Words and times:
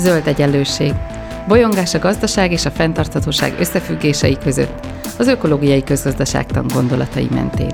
Zöld 0.00 0.26
egyenlőség. 0.26 0.92
Bolyongás 1.48 1.94
a 1.94 1.98
gazdaság 1.98 2.52
és 2.52 2.64
a 2.64 2.70
fenntarthatóság 2.70 3.58
összefüggései 3.58 4.38
között, 4.38 4.86
az 5.18 5.26
ökológiai 5.26 5.82
közgazdaságtan 5.84 6.66
gondolatai 6.74 7.28
mentén. 7.30 7.70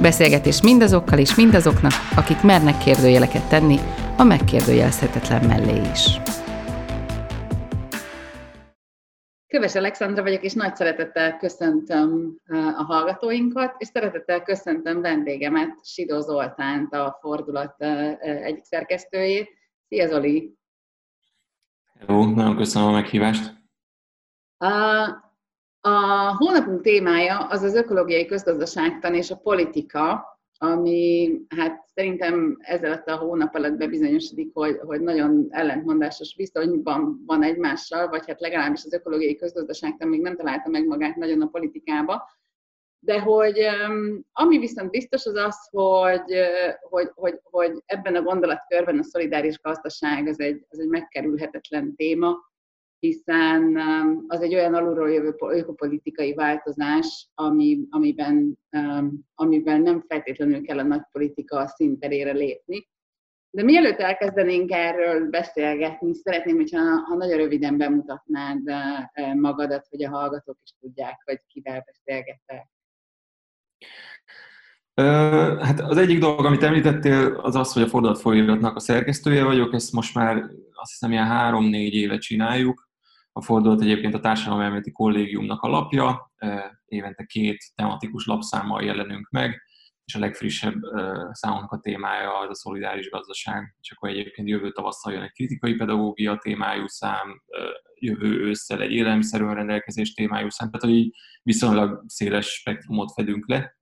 Beszélgetés 0.00 0.62
mindazokkal 0.62 1.18
és 1.18 1.34
mindazoknak, 1.34 1.92
akik 2.16 2.42
mernek 2.42 2.78
kérdőjeleket 2.78 3.48
tenni 3.48 3.78
a 4.16 4.24
megkérdőjelezhetetlen 4.24 5.44
mellé 5.46 5.80
is. 5.92 6.20
Köves 9.46 9.74
Alexandra 9.74 10.22
vagyok, 10.22 10.42
és 10.42 10.52
nagy 10.52 10.76
szeretettel 10.76 11.36
köszöntöm 11.36 12.36
a 12.76 12.82
hallgatóinkat, 12.82 13.74
és 13.78 13.86
szeretettel 13.86 14.42
köszöntöm 14.42 15.00
vendégemet, 15.00 15.78
Sidó 15.82 16.20
Zoltánt, 16.20 16.92
a 16.94 17.18
Fordulat 17.20 17.74
egyik 18.20 18.64
szerkesztőjét. 18.64 19.48
Szia 19.88 20.08
Zoli! 20.08 20.55
Hello, 21.98 22.30
nagyon 22.30 22.56
köszönöm 22.56 22.88
a 22.88 22.92
meghívást. 22.92 23.54
A, 24.56 25.02
a 25.80 26.34
hónapunk 26.36 26.80
témája 26.80 27.38
az 27.38 27.62
az 27.62 27.74
ökológiai 27.74 28.26
közgazdaságtan 28.26 29.14
és 29.14 29.30
a 29.30 29.36
politika, 29.36 30.24
ami 30.58 31.30
hát 31.56 31.84
szerintem 31.94 32.56
ezzel 32.60 33.02
a 33.06 33.16
hónap 33.16 33.54
alatt 33.54 33.76
bebizonyosodik, 33.76 34.50
hogy, 34.54 34.78
hogy 34.78 35.00
nagyon 35.00 35.46
ellentmondásos 35.50 36.34
viszonyban 36.36 37.22
van 37.26 37.42
egymással, 37.42 38.08
vagy 38.08 38.26
hát 38.26 38.40
legalábbis 38.40 38.84
az 38.84 38.92
ökológiai 38.92 39.36
közgazdaságtan 39.36 40.08
még 40.08 40.20
nem 40.20 40.36
találta 40.36 40.68
meg 40.70 40.86
magát 40.86 41.16
nagyon 41.16 41.42
a 41.42 41.46
politikába. 41.46 42.28
De 42.98 43.20
hogy 43.20 43.58
ami 44.32 44.58
viszont 44.58 44.90
biztos 44.90 45.26
az 45.26 45.34
az, 45.34 45.68
hogy, 45.70 46.34
hogy, 46.80 47.10
hogy, 47.14 47.40
hogy 47.42 47.82
ebben 47.84 48.14
a 48.14 48.22
gondolatkörben 48.22 48.98
a 48.98 49.02
szolidáris 49.02 49.60
gazdaság 49.60 50.26
az 50.26 50.40
egy, 50.40 50.66
az 50.68 50.80
egy 50.80 50.88
megkerülhetetlen 50.88 51.94
téma, 51.94 52.36
hiszen 52.98 53.76
az 54.26 54.40
egy 54.40 54.54
olyan 54.54 54.74
alulról 54.74 55.10
jövő 55.10 55.34
ökopolitikai 55.38 56.34
változás, 56.34 57.28
ami, 57.34 57.86
amiben, 57.90 58.58
amiben 59.34 59.80
nem 59.80 60.04
feltétlenül 60.08 60.62
kell 60.62 60.78
a 60.78 60.82
nagy 60.82 61.02
politika 61.12 61.66
színterére 61.66 62.32
lépni. 62.32 62.88
De 63.50 63.62
mielőtt 63.62 63.98
elkezdenénk 63.98 64.70
erről 64.70 65.28
beszélgetni, 65.28 66.14
szeretném, 66.14 66.56
hogyha 66.56 66.80
ha 66.80 67.14
nagyon 67.14 67.36
röviden 67.36 67.76
bemutatnád 67.76 68.60
uh, 68.64 69.26
uh, 69.26 69.34
magadat, 69.34 69.86
hogy 69.90 70.04
a 70.04 70.10
hallgatók 70.10 70.58
is 70.62 70.74
tudják, 70.80 71.22
hogy 71.24 71.40
kivel 71.46 71.84
beszélgetek. 71.86 72.68
Hát 75.60 75.80
az 75.80 75.96
egyik 75.96 76.18
dolog, 76.18 76.44
amit 76.44 76.62
említettél, 76.62 77.40
az 77.42 77.54
az, 77.54 77.72
hogy 77.72 77.82
a 77.82 77.88
fordulat 77.88 78.20
folyiratnak 78.20 78.76
a 78.76 78.80
szerkesztője 78.80 79.44
vagyok, 79.44 79.74
ezt 79.74 79.92
most 79.92 80.14
már 80.14 80.36
azt 80.72 80.90
hiszem 80.90 81.12
ilyen 81.12 81.26
három-négy 81.26 81.94
éve 81.94 82.18
csináljuk, 82.18 82.88
a 83.32 83.42
fordulat 83.42 83.80
egyébként 83.80 84.14
a 84.14 84.20
Társadalomelméleti 84.20 84.92
Kollégiumnak 84.92 85.62
a 85.62 85.68
lapja, 85.68 86.32
évente 86.84 87.24
két 87.24 87.64
tematikus 87.74 88.26
lapszámmal 88.26 88.82
jelenünk 88.82 89.28
meg, 89.30 89.62
és 90.06 90.14
a 90.14 90.18
legfrissebb 90.18 90.74
számunknak 91.32 91.72
a 91.72 91.80
témája 91.80 92.38
az 92.38 92.48
a 92.48 92.54
szolidáris 92.54 93.10
gazdaság, 93.10 93.76
és 93.80 93.90
akkor 93.90 94.08
egyébként 94.08 94.48
jövő 94.48 94.72
tavasszal 94.72 95.12
jön 95.12 95.22
egy 95.22 95.32
kritikai 95.32 95.74
pedagógia 95.74 96.36
témájú 96.36 96.86
szám, 96.86 97.42
jövő 97.98 98.40
ősszel 98.40 98.82
egy 98.82 98.92
élelmiszer 98.92 99.40
rendelkezés 99.40 100.14
témájú 100.14 100.48
szám, 100.48 100.70
tehát 100.70 100.96
hogy 100.96 101.10
viszonylag 101.42 102.04
széles 102.06 102.46
spektrumot 102.46 103.12
fedünk 103.12 103.48
le. 103.48 103.76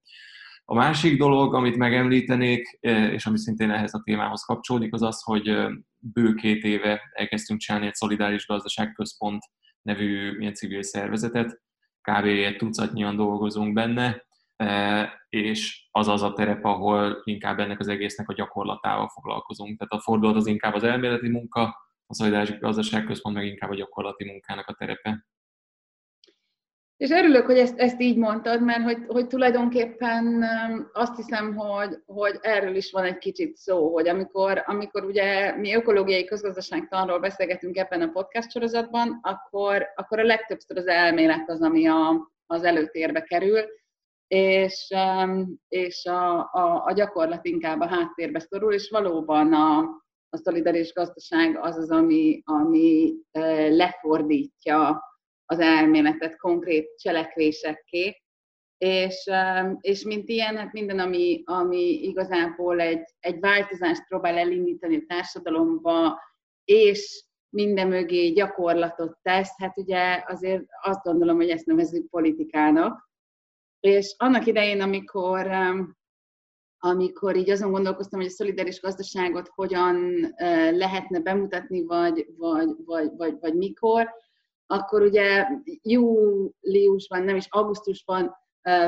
A 0.65 0.75
másik 0.75 1.19
dolog, 1.19 1.55
amit 1.55 1.77
megemlítenék, 1.77 2.79
és 2.81 3.27
ami 3.27 3.39
szintén 3.39 3.71
ehhez 3.71 3.95
a 3.95 4.03
témához 4.05 4.43
kapcsolódik, 4.43 4.95
az 4.95 5.03
az, 5.03 5.23
hogy 5.23 5.57
bő 5.99 6.35
két 6.35 6.65
éve 6.65 7.01
elkezdtünk 7.13 7.61
csinálni 7.61 7.87
egy 7.87 7.95
szolidáris 7.95 8.47
gazdaságközpont 8.47 9.43
nevű 9.83 10.39
ilyen 10.39 10.55
civil 10.55 10.83
szervezetet, 10.83 11.61
kb. 12.01 12.25
egy 12.25 12.57
tucatnyian 12.57 13.17
dolgozunk 13.17 13.73
benne, 13.73 14.25
és 15.29 15.89
az 15.91 16.09
az 16.09 16.23
a 16.23 16.33
terep, 16.33 16.65
ahol 16.65 17.21
inkább 17.25 17.59
ennek 17.59 17.81
az 17.81 17.89
egésznek 17.89 18.29
a 18.29 18.35
gyakorlatával 18.35 19.09
foglalkozunk. 19.09 19.79
Tehát 19.79 19.93
a 19.93 20.01
fordulat 20.01 20.37
az 20.37 20.47
inkább 20.47 20.75
az 20.75 20.83
elméleti 20.83 21.29
munka, 21.29 21.63
a 22.07 22.15
szolidáris 22.15 22.59
gazdaságközpont 22.59 23.37
meg 23.37 23.47
inkább 23.47 23.71
a 23.71 23.75
gyakorlati 23.75 24.25
munkának 24.25 24.69
a 24.69 24.73
terepe. 24.73 25.27
És 26.97 27.11
örülök, 27.11 27.47
hogy 27.47 27.59
ezt, 27.59 27.79
ezt 27.79 28.01
így 28.01 28.17
mondtad, 28.17 28.63
mert 28.63 28.83
hogy, 28.83 28.99
hogy 29.07 29.27
tulajdonképpen 29.27 30.45
azt 30.93 31.17
hiszem, 31.17 31.55
hogy, 31.55 31.99
hogy 32.07 32.39
erről 32.41 32.75
is 32.75 32.91
van 32.91 33.05
egy 33.05 33.19
kicsit 33.19 33.57
szó, 33.57 33.93
hogy 33.93 34.09
amikor, 34.09 34.63
amikor 34.67 35.05
ugye 35.05 35.57
mi 35.57 35.75
ökológiai 35.75 36.25
közgazdaságtanról 36.25 37.19
beszélgetünk 37.19 37.77
ebben 37.77 38.03
a 38.03 38.11
podcast 38.11 38.51
sorozatban, 38.51 39.19
akkor, 39.23 39.87
akkor 39.95 40.19
a 40.19 40.25
legtöbbször 40.25 40.77
az 40.77 40.87
elmélet 40.87 41.51
az, 41.51 41.63
ami 41.63 41.87
a, 41.87 42.31
az 42.47 42.65
előtérbe 42.65 43.23
kerül, 43.23 43.61
és, 44.35 44.95
és 45.69 46.05
a, 46.05 46.39
a, 46.39 46.85
a 46.85 46.93
gyakorlat 46.93 47.45
inkább 47.45 47.81
a 47.81 47.87
háttérbe 47.87 48.39
szorul, 48.39 48.73
és 48.73 48.91
valóban 48.91 49.53
a, 49.53 49.79
a 50.29 50.37
szolidaris 50.37 50.93
gazdaság 50.93 51.59
az 51.59 51.77
az, 51.77 51.91
ami, 51.91 52.43
ami 52.45 53.15
lefordítja 53.69 55.03
az 55.47 55.59
elméletet 55.59 56.37
konkrét 56.37 56.97
cselekvésekké, 56.97 58.23
és, 58.79 59.31
és 59.81 60.05
mint 60.05 60.29
ilyen, 60.29 60.57
hát 60.57 60.73
minden, 60.73 60.99
ami, 60.99 61.43
ami 61.45 62.03
igazából 62.03 62.81
egy, 62.81 63.15
egy 63.21 63.41
változást 63.41 64.07
próbál 64.09 64.39
elindítani 64.39 64.97
a 64.97 65.05
társadalomba, 65.07 66.21
és 66.65 67.25
minden 67.49 67.89
mögé 67.89 68.29
gyakorlatot 68.29 69.19
tesz, 69.23 69.53
hát 69.57 69.79
ugye 69.79 70.23
azért 70.27 70.65
azt 70.83 71.03
gondolom, 71.03 71.37
hogy 71.37 71.51
ezt 71.51 71.67
nevezzük 71.67 72.09
politikának. 72.11 73.13
És 73.85 74.15
annak 74.19 74.47
idején, 74.47 74.81
amikor, 74.81 75.51
amikor 76.79 77.37
így 77.37 77.51
azon 77.51 77.71
gondolkoztam, 77.71 78.21
hogy 78.21 78.29
a 78.29 78.33
szolidáris 78.33 78.81
gazdaságot 78.81 79.51
hogyan 79.55 79.97
uh, 79.97 80.77
lehetne 80.77 81.21
bemutatni, 81.21 81.85
vagy, 81.85 82.27
vagy, 82.37 82.69
vagy, 82.85 83.11
vagy, 83.17 83.37
vagy 83.41 83.55
mikor, 83.55 84.11
akkor 84.67 85.03
ugye 85.03 85.47
júliusban, 85.83 87.23
nem 87.23 87.37
is 87.37 87.47
augusztusban 87.49 88.37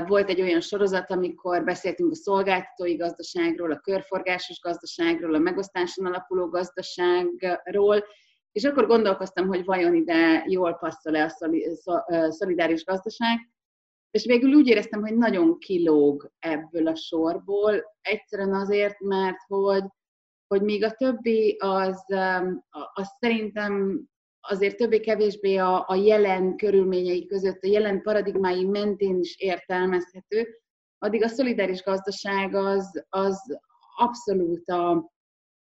volt 0.07 0.29
egy 0.29 0.41
olyan 0.41 0.61
sorozat, 0.61 1.11
amikor 1.11 1.65
beszéltünk 1.65 2.11
a 2.11 2.15
szolgáltatói 2.15 2.97
gazdaságról, 2.97 3.73
a 3.73 3.81
körforgásos 3.81 4.61
gazdaságról, 4.61 5.35
a 5.35 5.39
megosztáson 5.39 6.07
alapuló 6.07 6.49
gazdaságról, 6.49 8.05
és 8.53 8.65
akkor 8.65 8.87
gondolkoztam, 8.87 9.47
hogy 9.47 9.65
vajon 9.65 9.95
ide 9.95 10.45
jól 10.47 10.75
passzol-e 10.75 11.25
a 11.25 12.31
szolidáris 12.31 12.85
gazdaság, 12.85 13.39
és 14.17 14.25
végül 14.25 14.53
úgy 14.55 14.69
éreztem, 14.69 15.01
hogy 15.01 15.17
nagyon 15.17 15.59
kilóg 15.59 16.31
ebből 16.39 16.87
a 16.87 16.95
sorból, 16.95 17.85
egyszerűen 18.01 18.55
azért, 18.55 19.01
mert 19.01 19.39
hogy, 19.47 19.85
hogy 20.47 20.63
még 20.63 20.85
a 20.85 20.91
többi 20.91 21.57
az, 21.59 22.05
az 22.93 23.09
szerintem 23.21 24.05
azért 24.41 24.77
többé-kevésbé 24.77 25.57
a, 25.57 25.85
a 25.89 25.95
jelen 25.95 26.57
körülményei 26.57 27.27
között, 27.27 27.63
a 27.63 27.69
jelen 27.69 28.03
paradigmái 28.03 28.65
mentén 28.65 29.19
is 29.19 29.37
értelmezhető, 29.39 30.61
addig 30.99 31.23
a 31.23 31.29
szolidáris 31.29 31.83
gazdaság 31.83 32.55
az, 32.55 33.05
az 33.09 33.59
abszolút 33.97 34.69
a, 34.69 35.13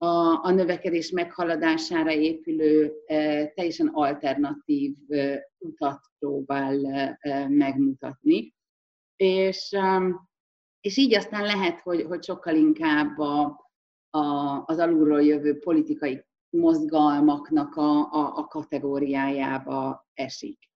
a, 0.03 0.45
a 0.45 0.51
növekedés 0.51 1.11
meghaladására 1.11 2.11
épülő, 2.11 2.93
e, 3.05 3.47
teljesen 3.47 3.87
alternatív 3.87 4.95
e, 5.07 5.51
utat 5.57 5.99
próbál 6.19 6.85
e, 6.85 7.47
megmutatni. 7.47 8.53
És, 9.15 9.77
és 10.81 10.97
így 10.97 11.15
aztán 11.15 11.43
lehet, 11.43 11.79
hogy, 11.79 12.01
hogy 12.01 12.23
sokkal 12.23 12.55
inkább 12.55 13.17
a, 13.17 13.65
a, 14.09 14.63
az 14.65 14.79
alulról 14.79 15.21
jövő 15.21 15.59
politikai 15.59 16.25
mozgalmaknak 16.49 17.75
a, 17.75 17.99
a, 17.99 18.37
a 18.37 18.47
kategóriájába 18.47 20.07
esik. 20.13 20.69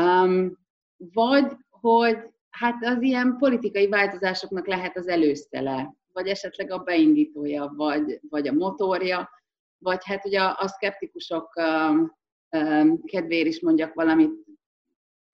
Um, 0.00 0.58
vagy, 0.96 1.52
hogy 1.70 2.18
hát 2.50 2.84
az 2.84 3.02
ilyen 3.02 3.36
politikai 3.38 3.88
változásoknak 3.88 4.66
lehet 4.66 4.96
az 4.96 5.08
előszele, 5.08 5.94
vagy 6.16 6.28
esetleg 6.28 6.70
a 6.70 6.78
beindítója, 6.78 7.72
vagy, 7.76 8.20
vagy 8.28 8.48
a 8.48 8.52
motorja, 8.52 9.30
vagy 9.78 10.04
hát 10.04 10.24
ugye 10.24 10.40
a, 10.40 10.56
a 10.58 10.68
szkeptikusok 10.68 11.56
um, 11.56 12.16
um, 12.50 13.02
kedvéért 13.04 13.46
is 13.46 13.60
mondjak 13.60 13.94
valamit, 13.94 14.30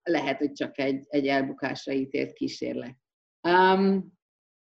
lehet, 0.03 0.39
hogy 0.39 0.53
csak 0.53 0.79
egy, 0.79 1.07
egy 1.09 1.27
elbukásra 1.27 1.93
ítélt 1.93 2.33
kísérlet. 2.33 2.97
Um, 3.49 4.13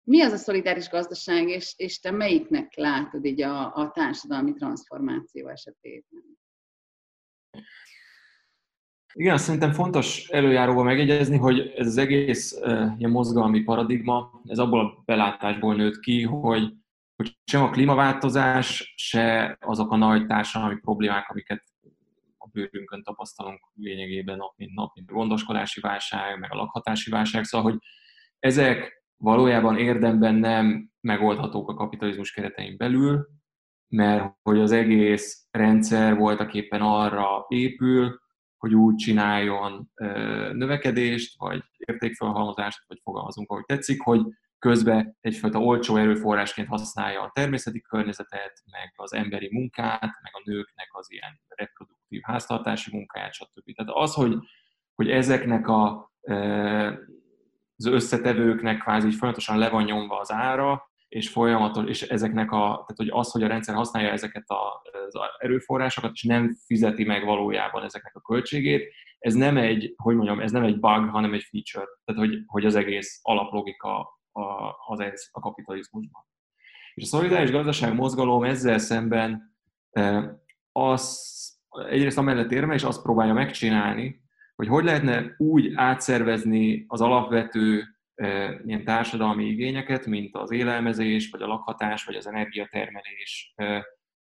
mi 0.03 0.21
az 0.23 0.33
a 0.33 0.37
szolidáris 0.37 0.89
gazdaság, 0.89 1.49
és, 1.49 1.75
és 1.77 2.01
te 2.01 2.11
melyiknek 2.11 2.75
látod 2.75 3.25
így 3.25 3.43
a, 3.43 3.75
a 3.75 3.91
társadalmi 3.91 4.53
transformáció 4.53 5.49
esetében? 5.49 6.39
Igen, 9.13 9.39
szerintem 9.39 9.73
fontos 9.73 10.29
előjáróba 10.29 10.83
megjegyezni, 10.83 11.37
hogy 11.37 11.73
ez 11.77 11.87
az 11.87 11.97
egész 11.97 12.61
ilyen 12.99 13.11
mozgalmi 13.11 13.61
paradigma, 13.61 14.41
ez 14.45 14.59
abból 14.59 14.81
a 14.81 15.03
belátásból 15.05 15.75
nőtt 15.75 16.01
ki, 16.01 16.23
hogy 16.23 16.73
hogy 17.17 17.39
sem 17.45 17.63
a 17.63 17.71
klímaváltozás, 17.71 18.93
se 18.97 19.57
azok 19.61 19.93
a 19.93 19.97
nagy 19.97 20.27
társadalmi 20.27 20.77
problémák, 20.81 21.29
amiket 21.29 21.65
a 22.39 22.49
bőrünkön 22.53 23.03
tapasztalunk 23.03 23.61
lényegében 23.75 24.37
nap 24.37 24.53
mint 24.57 24.75
nap, 24.75 24.95
mint 24.95 25.11
a 25.11 25.13
gondoskodási 25.13 25.81
válság, 25.81 26.39
meg 26.39 26.53
a 26.53 26.57
lakhatási 26.57 27.11
válság, 27.11 27.45
szóval, 27.45 27.71
hogy 27.71 27.81
ezek 28.39 29.05
valójában 29.17 29.79
érdemben 29.79 30.35
nem 30.35 30.91
megoldhatók 31.01 31.71
a 31.71 31.75
kapitalizmus 31.75 32.33
keretein 32.33 32.77
belül, 32.77 33.29
mert 33.89 34.35
hogy 34.43 34.59
az 34.59 34.73
egész 34.73 35.47
rendszer 35.51 36.17
voltak 36.17 36.55
éppen 36.55 36.81
arra 36.81 37.45
épül, 37.49 38.21
hogy 38.61 38.75
úgy 38.75 38.95
csináljon 38.95 39.91
növekedést, 40.53 41.39
vagy 41.39 41.63
értékfelhalmozást, 41.77 42.85
vagy 42.87 43.01
fogalmazunk, 43.03 43.51
ahogy 43.51 43.65
tetszik, 43.65 44.03
hogy 44.03 44.21
közben 44.59 45.17
egyfajta 45.21 45.59
olcsó 45.59 45.97
erőforrásként 45.97 46.69
használja 46.69 47.21
a 47.21 47.31
természeti 47.35 47.81
környezetet, 47.81 48.63
meg 48.71 48.93
az 48.97 49.13
emberi 49.13 49.49
munkát, 49.53 50.01
meg 50.01 50.33
a 50.33 50.43
nőknek 50.45 50.89
az 50.91 51.11
ilyen 51.11 51.41
reproduktív 51.49 52.21
háztartási 52.23 52.91
munkáját, 52.97 53.33
stb. 53.33 53.75
Tehát 53.75 53.93
az, 53.95 54.15
hogy, 54.15 54.37
hogy 54.95 55.11
ezeknek 55.11 55.69
a, 55.69 56.13
az 57.77 57.87
összetevőknek 57.87 58.79
kvázi 58.79 59.11
folyamatosan 59.11 59.59
le 59.59 59.69
van 59.69 59.85
nyomva 59.85 60.19
az 60.19 60.33
ára, 60.33 60.90
és 61.11 61.29
folyamatos, 61.29 61.89
és 61.89 62.03
ezeknek 62.03 62.51
a, 62.51 62.59
tehát 62.59 62.97
hogy 62.97 63.09
az, 63.11 63.31
hogy 63.31 63.43
a 63.43 63.47
rendszer 63.47 63.75
használja 63.75 64.11
ezeket 64.11 64.45
az 64.47 65.21
erőforrásokat, 65.39 66.11
és 66.13 66.23
nem 66.23 66.57
fizeti 66.67 67.05
meg 67.05 67.25
valójában 67.25 67.85
ezeknek 67.85 68.17
a 68.17 68.21
költségét, 68.21 68.93
ez 69.19 69.35
nem 69.35 69.57
egy, 69.57 69.95
hogy 69.97 70.15
mondjam, 70.15 70.41
ez 70.41 70.51
nem 70.51 70.63
egy 70.63 70.81
bug, 70.81 71.09
hanem 71.09 71.35
egy 71.35 71.47
feature. 71.51 71.87
Tehát, 72.05 72.21
hogy, 72.21 72.43
hogy 72.47 72.65
az 72.65 72.75
egész 72.75 73.21
alaplogika 73.23 73.99
a, 74.33 74.75
az 74.87 75.01
ez 75.01 75.29
a 75.33 75.41
kapitalizmusban. 75.41 76.27
És 76.95 77.03
a 77.03 77.07
szolidáris 77.07 77.51
gazdaság 77.51 77.95
mozgalom 77.95 78.45
ezzel 78.45 78.79
szemben 78.79 79.57
e, 79.91 80.35
az, 80.73 81.29
egyrészt 81.89 82.19
amellett 82.19 82.53
érme, 82.53 82.75
és 82.75 82.83
azt 82.83 83.03
próbálja 83.03 83.33
megcsinálni, 83.33 84.23
hogy 84.57 84.69
hogy 84.69 84.85
lehetne 84.85 85.35
úgy 85.39 85.73
átszervezni 85.75 86.85
az 86.89 87.01
alapvető 87.01 87.85
ilyen 88.67 88.85
társadalmi 88.85 89.45
igényeket, 89.45 90.07
mint 90.07 90.37
az 90.37 90.51
élelmezés, 90.51 91.31
vagy 91.31 91.43
a 91.43 91.47
lakhatás, 91.47 92.05
vagy 92.05 92.15
az 92.15 92.27
energiatermelés, 92.27 93.55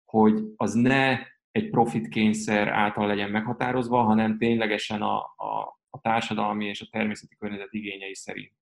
hogy 0.05 0.43
az 0.55 0.73
ne 0.73 1.19
egy 1.51 1.69
profitkényszer 1.69 2.67
által 2.67 3.07
legyen 3.07 3.29
meghatározva, 3.29 4.03
hanem 4.03 4.37
ténylegesen 4.37 5.01
a, 5.01 5.17
a, 5.17 5.79
a 5.89 5.99
társadalmi 6.01 6.65
és 6.65 6.81
a 6.81 6.87
természeti 6.91 7.35
környezet 7.35 7.73
igényei 7.73 8.15
szerint. 8.15 8.53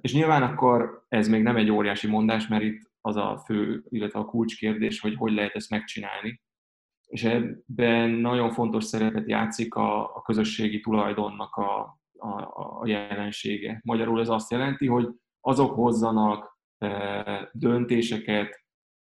És 0.00 0.14
nyilván 0.14 0.42
akkor 0.42 1.04
ez 1.08 1.28
még 1.28 1.42
nem 1.42 1.56
egy 1.56 1.70
óriási 1.70 2.06
mondás, 2.06 2.46
mert 2.46 2.62
itt 2.62 2.90
az 3.00 3.16
a 3.16 3.42
fő, 3.44 3.84
illetve 3.88 4.18
a 4.18 4.24
kulcskérdés, 4.24 5.00
hogy 5.00 5.14
hogy 5.14 5.32
lehet 5.32 5.54
ezt 5.54 5.70
megcsinálni. 5.70 6.40
És 7.06 7.24
ebben 7.24 8.10
nagyon 8.10 8.50
fontos 8.50 8.84
szerepet 8.84 9.28
játszik 9.28 9.74
a, 9.74 10.16
a 10.16 10.22
közösségi 10.22 10.80
tulajdonnak 10.80 11.54
a, 11.54 12.00
a, 12.26 12.80
a 12.80 12.86
jelensége. 12.86 13.80
Magyarul 13.84 14.20
ez 14.20 14.28
azt 14.28 14.50
jelenti, 14.50 14.86
hogy 14.86 15.08
azok 15.40 15.74
hozzanak 15.74 16.58
e, 16.78 17.50
döntéseket 17.52 18.64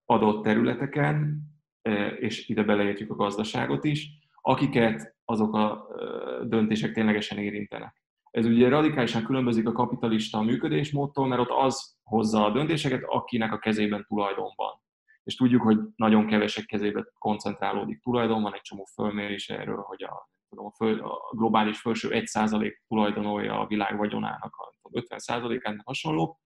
adott 0.05 0.44
területeken, 0.44 1.43
e, 1.82 2.06
és 2.06 2.49
ide 2.49 2.62
beleértjük 2.62 3.11
a 3.11 3.14
gazdaságot 3.14 3.85
is, 3.85 4.09
akiket 4.41 5.17
azok 5.25 5.55
a 5.55 5.87
e, 5.99 6.44
döntések 6.44 6.93
ténylegesen 6.93 7.38
érintenek. 7.38 8.03
Ez 8.31 8.47
ugye 8.47 8.69
radikálisan 8.69 9.25
különbözik 9.25 9.69
a 9.69 9.73
kapitalista 9.73 10.43
működésmódtól, 10.43 11.26
mert 11.26 11.41
ott 11.41 11.50
az 11.50 11.97
hozza 12.03 12.44
a 12.44 12.50
döntéseket, 12.50 13.03
akinek 13.06 13.53
a 13.53 13.58
kezében 13.58 14.05
tulajdon 14.08 14.53
van. 14.56 14.81
És 15.25 15.35
tudjuk, 15.35 15.62
hogy 15.62 15.79
nagyon 15.97 16.26
kevesek 16.26 16.65
kezében 16.65 17.08
koncentrálódik 17.19 18.00
tulajdon, 18.00 18.43
van 18.43 18.55
egy 18.55 18.61
csomó 18.61 18.85
fölmérés 18.85 19.49
erről, 19.49 19.82
hogy 19.82 20.03
a 20.03 20.31
tudom, 20.53 20.67
a, 20.67 20.73
föl, 20.77 21.01
a 21.01 21.35
globális 21.37 21.81
felső 21.81 22.09
1% 22.13 22.73
tulajdonolja 22.89 23.61
a 23.61 23.67
világ 23.67 23.97
vagyonának 23.97 24.55
a 24.83 24.89
50%-ának 24.91 25.87
hasonló. 25.87 26.41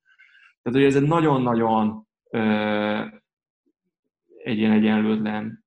Tehát, 0.63 0.79
hogy 0.79 0.89
ez 0.89 0.97
egy 0.97 1.09
nagyon-nagyon 1.09 2.07
egy 4.37 4.59
ilyen 4.59 4.73
egyenlőtlen 4.73 5.65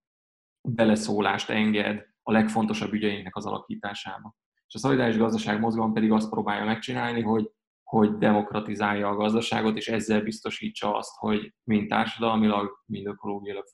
beleszólást 0.60 1.50
enged 1.50 2.06
a 2.22 2.32
legfontosabb 2.32 2.92
ügyeinknek 2.92 3.36
az 3.36 3.46
alakításába. 3.46 4.36
És 4.66 4.74
a 4.74 4.78
szolidáris 4.78 5.16
gazdaság 5.16 5.60
mozgalom 5.60 5.92
pedig 5.92 6.12
azt 6.12 6.30
próbálja 6.30 6.64
megcsinálni, 6.64 7.22
hogy, 7.22 7.50
hogy 7.82 8.18
demokratizálja 8.18 9.08
a 9.08 9.16
gazdaságot, 9.16 9.76
és 9.76 9.88
ezzel 9.88 10.22
biztosítsa 10.22 10.96
azt, 10.96 11.16
hogy 11.16 11.54
mind 11.64 11.88
társadalmilag, 11.88 12.82
mind 12.86 13.06
ökológiailag 13.06 13.64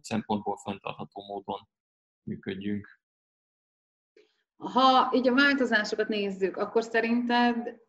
szempontból 0.00 0.56
fenntartható 0.64 1.22
módon 1.26 1.68
működjünk. 2.22 3.02
Ha 4.56 5.10
így 5.14 5.28
a 5.28 5.34
változásokat 5.34 6.08
nézzük, 6.08 6.56
akkor 6.56 6.82
szerinted, 6.82 7.80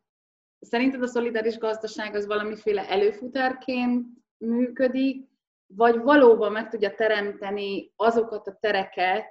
szerinted 0.59 1.01
a 1.01 1.07
szolidáris 1.07 1.57
gazdaság 1.57 2.15
az 2.15 2.25
valamiféle 2.25 2.89
előfutárként 2.89 4.07
működik, 4.37 5.27
vagy 5.67 5.97
valóban 5.97 6.51
meg 6.51 6.69
tudja 6.69 6.95
teremteni 6.95 7.93
azokat 7.95 8.47
a 8.47 8.57
tereket, 8.59 9.25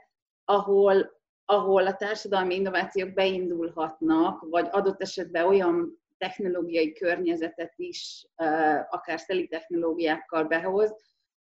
ahol, 0.45 1.21
ahol 1.45 1.87
a 1.87 1.97
társadalmi 1.97 2.55
innovációk 2.55 3.13
beindulhatnak, 3.13 4.47
vagy 4.51 4.69
adott 4.71 5.01
esetben 5.01 5.47
olyan 5.47 6.03
technológiai 6.19 6.93
környezetet 6.93 7.73
is, 7.77 8.27
akár 8.89 9.21
szeli 9.21 9.47
technológiákkal 9.47 10.45
behoz, 10.45 10.95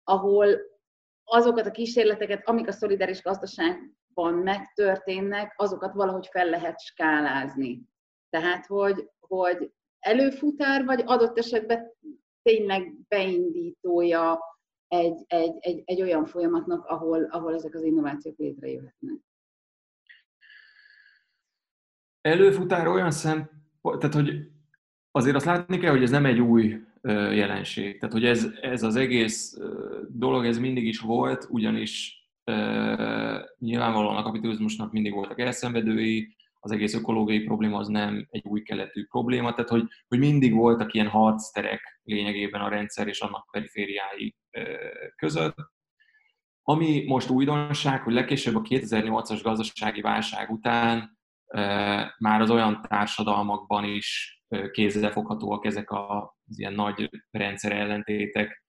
ahol 0.04 0.48
azokat 1.24 1.66
a 1.66 1.72
kísérleteket, 1.72 2.48
amik 2.48 2.68
a 2.68 2.72
szolidáris 2.72 3.22
gazdaság 3.22 3.99
napon 4.20 4.44
megtörténnek, 4.44 5.54
azokat 5.58 5.94
valahogy 5.94 6.28
fel 6.32 6.50
lehet 6.50 6.80
skálázni. 6.80 7.82
Tehát, 8.30 8.66
hogy, 8.66 9.10
hogy 9.20 9.72
előfutár, 10.00 10.86
vagy 10.86 11.04
adott 11.06 11.38
esetben 11.38 11.92
tényleg 12.42 12.94
beindítója 13.08 14.40
egy, 14.88 15.24
egy, 15.28 15.56
egy, 15.60 15.82
egy 15.86 16.02
olyan 16.02 16.26
folyamatnak, 16.26 16.86
ahol, 16.86 17.24
ahol 17.24 17.54
ezek 17.54 17.76
az 17.76 17.84
innovációk 17.84 18.38
létrejöhetnek. 18.38 19.16
Előfutár 22.22 22.88
olyan 22.88 23.12
szem, 23.12 23.50
tehát 23.82 24.14
hogy 24.14 24.50
azért 25.12 25.36
azt 25.36 25.46
látni 25.46 25.78
kell, 25.78 25.92
hogy 25.92 26.04
ez 26.04 26.10
nem 26.10 26.26
egy 26.26 26.40
új 26.40 26.84
jelenség. 27.32 28.00
Tehát, 28.00 28.14
hogy 28.14 28.26
ez, 28.26 28.48
ez 28.62 28.84
az 28.84 28.96
egész 28.96 29.58
dolog, 30.08 30.46
ez 30.46 30.58
mindig 30.58 30.86
is 30.86 31.00
volt, 31.00 31.48
ugyanis 31.50 32.19
nyilvánvalóan 33.58 34.16
a 34.16 34.24
kapitalizmusnak 34.24 34.92
mindig 34.92 35.14
voltak 35.14 35.40
elszenvedői, 35.40 36.36
az 36.60 36.72
egész 36.72 36.94
ökológiai 36.94 37.40
probléma 37.40 37.78
az 37.78 37.88
nem 37.88 38.28
egy 38.30 38.46
új 38.46 38.62
keletű 38.62 39.06
probléma, 39.06 39.54
tehát 39.54 39.70
hogy, 39.70 39.88
hogy 40.08 40.20
mindig 40.20 40.54
voltak 40.54 40.94
ilyen 40.94 41.08
harcterek 41.08 42.00
lényegében 42.04 42.62
a 42.62 42.70
rendszer 42.70 43.08
és 43.08 43.20
annak 43.20 43.48
perifériái 43.52 44.36
között. 45.16 45.56
Ami 46.62 47.04
most 47.08 47.30
újdonság, 47.30 48.02
hogy 48.02 48.14
legkésőbb 48.14 48.56
a 48.56 48.62
2008-as 48.62 49.40
gazdasági 49.44 50.02
válság 50.02 50.50
után 50.50 51.18
már 52.18 52.42
az 52.42 52.50
olyan 52.50 52.82
társadalmakban 52.82 53.84
is 53.84 54.40
kézzelfoghatóak 54.72 55.66
ezek 55.66 55.92
az 55.92 56.60
ilyen 56.60 56.74
nagy 56.74 57.10
rendszer 57.32 57.72
ellentétek, 57.72 58.64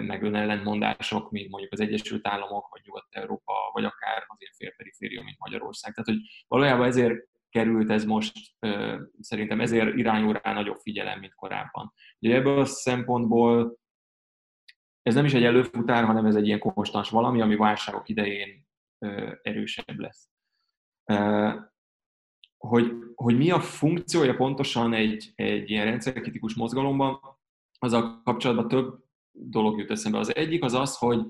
meg 0.00 0.22
önellentmondások, 0.22 1.30
mint 1.30 1.50
mondjuk 1.50 1.72
az 1.72 1.80
Egyesült 1.80 2.26
Államok, 2.26 2.68
vagy 2.70 2.80
Nyugat-Európa, 2.84 3.52
vagy 3.72 3.84
akár 3.84 4.24
az 4.26 4.36
ilyen 4.38 4.52
félperiféria, 4.56 5.22
mint 5.22 5.38
Magyarország. 5.38 5.92
Tehát, 5.92 6.08
hogy 6.08 6.44
valójában 6.48 6.86
ezért 6.86 7.28
került 7.50 7.90
ez 7.90 8.04
most, 8.04 8.32
szerintem 9.20 9.60
ezért 9.60 9.96
irányul 9.96 10.32
rá 10.32 10.52
nagyobb 10.52 10.78
figyelem, 10.82 11.18
mint 11.18 11.34
korábban. 11.34 11.92
Ugye 12.18 12.34
ebből 12.34 12.58
a 12.58 12.64
szempontból 12.64 13.78
ez 15.02 15.14
nem 15.14 15.24
is 15.24 15.34
egy 15.34 15.44
előfutár, 15.44 16.04
hanem 16.04 16.26
ez 16.26 16.36
egy 16.36 16.46
ilyen 16.46 16.58
konstans 16.58 17.10
valami, 17.10 17.40
ami 17.40 17.56
válságok 17.56 18.08
idején 18.08 18.66
erősebb 19.42 19.98
lesz. 19.98 20.28
Hogy, 22.56 22.92
hogy 23.14 23.36
mi 23.36 23.50
a 23.50 23.60
funkciója 23.60 24.34
pontosan 24.34 24.94
egy, 24.94 25.32
egy 25.34 25.70
ilyen 25.70 25.84
rendszerkritikus 25.84 26.54
mozgalomban, 26.54 27.18
a 27.78 28.22
kapcsolatban 28.22 28.68
több 28.68 29.03
dolog 29.34 29.78
jut 29.78 29.90
eszembe. 29.90 30.18
Az 30.18 30.36
egyik 30.36 30.62
az 30.62 30.74
az, 30.74 30.96
hogy 30.96 31.26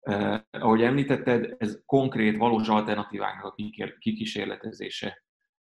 eh, 0.00 0.40
ahogy 0.50 0.82
említetted, 0.82 1.54
ez 1.58 1.82
konkrét, 1.86 2.36
valós 2.36 2.68
alternatíváknak 2.68 3.44
a 3.44 3.54
kikísérletezése. 3.98 5.22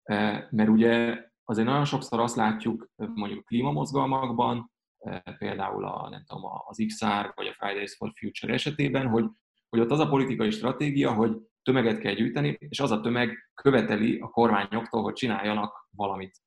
Eh, 0.02 0.46
mert 0.50 0.68
ugye 0.68 1.24
azért 1.44 1.66
nagyon 1.66 1.84
sokszor 1.84 2.20
azt 2.20 2.36
látjuk 2.36 2.90
mondjuk 2.96 3.44
klímamozgalmakban, 3.44 4.72
eh, 4.98 5.20
például 5.38 5.84
a, 5.84 6.08
nem 6.08 6.24
tudom, 6.26 6.50
az 6.66 6.84
XR 6.86 7.32
vagy 7.34 7.46
a 7.46 7.52
Fridays 7.52 7.96
for 7.96 8.12
Future 8.14 8.52
esetében, 8.52 9.08
hogy, 9.08 9.24
hogy 9.68 9.80
ott 9.80 9.90
az 9.90 9.98
a 9.98 10.08
politikai 10.08 10.50
stratégia, 10.50 11.12
hogy 11.12 11.36
tömeget 11.62 11.98
kell 11.98 12.14
gyűjteni, 12.14 12.56
és 12.58 12.80
az 12.80 12.90
a 12.90 13.00
tömeg 13.00 13.50
követeli 13.54 14.18
a 14.18 14.30
kormányoktól, 14.30 15.02
hogy 15.02 15.12
csináljanak 15.12 15.88
valamit. 15.90 16.40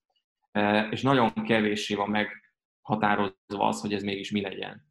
És 0.89 1.01
nagyon 1.01 1.33
kevéssé 1.33 1.95
van 1.95 2.09
meghatározva 2.09 3.67
az, 3.67 3.81
hogy 3.81 3.93
ez 3.93 4.03
mégis 4.03 4.31
mi 4.31 4.41
legyen. 4.41 4.88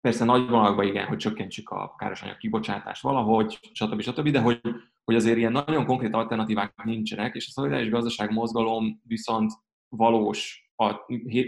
Persze 0.00 0.24
nagy 0.24 0.48
vonalakban 0.48 0.86
igen, 0.86 1.06
hogy 1.06 1.16
csökkentsük 1.16 1.68
a 1.70 1.94
károsanyag 1.98 2.36
kibocsátást 2.36 3.02
valahogy, 3.02 3.58
stb. 3.72 4.00
stb., 4.00 4.28
de 4.28 4.40
hogy, 4.40 4.60
hogy 5.04 5.14
azért 5.14 5.36
ilyen 5.36 5.52
nagyon 5.52 5.84
konkrét 5.84 6.14
alternatívák 6.14 6.84
nincsenek, 6.84 7.34
és 7.34 7.46
a 7.48 7.50
szolidáris 7.50 7.90
gazdaság 7.90 8.32
mozgalom 8.32 9.00
viszont 9.02 9.52
valós 9.88 10.70
a 10.76 10.94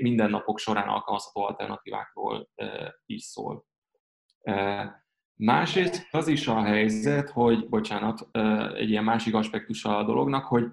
mindennapok 0.00 0.58
során 0.58 0.88
alkalmazható 0.88 1.42
alternatívákról 1.42 2.48
is 3.06 3.22
szól. 3.22 3.66
Másrészt 5.34 6.08
az 6.10 6.28
is 6.28 6.48
a 6.48 6.62
helyzet, 6.62 7.30
hogy, 7.30 7.68
bocsánat, 7.68 8.36
egy 8.74 8.90
ilyen 8.90 9.04
másik 9.04 9.34
aspektusa 9.34 9.96
a 9.96 10.04
dolognak, 10.04 10.44
hogy, 10.44 10.64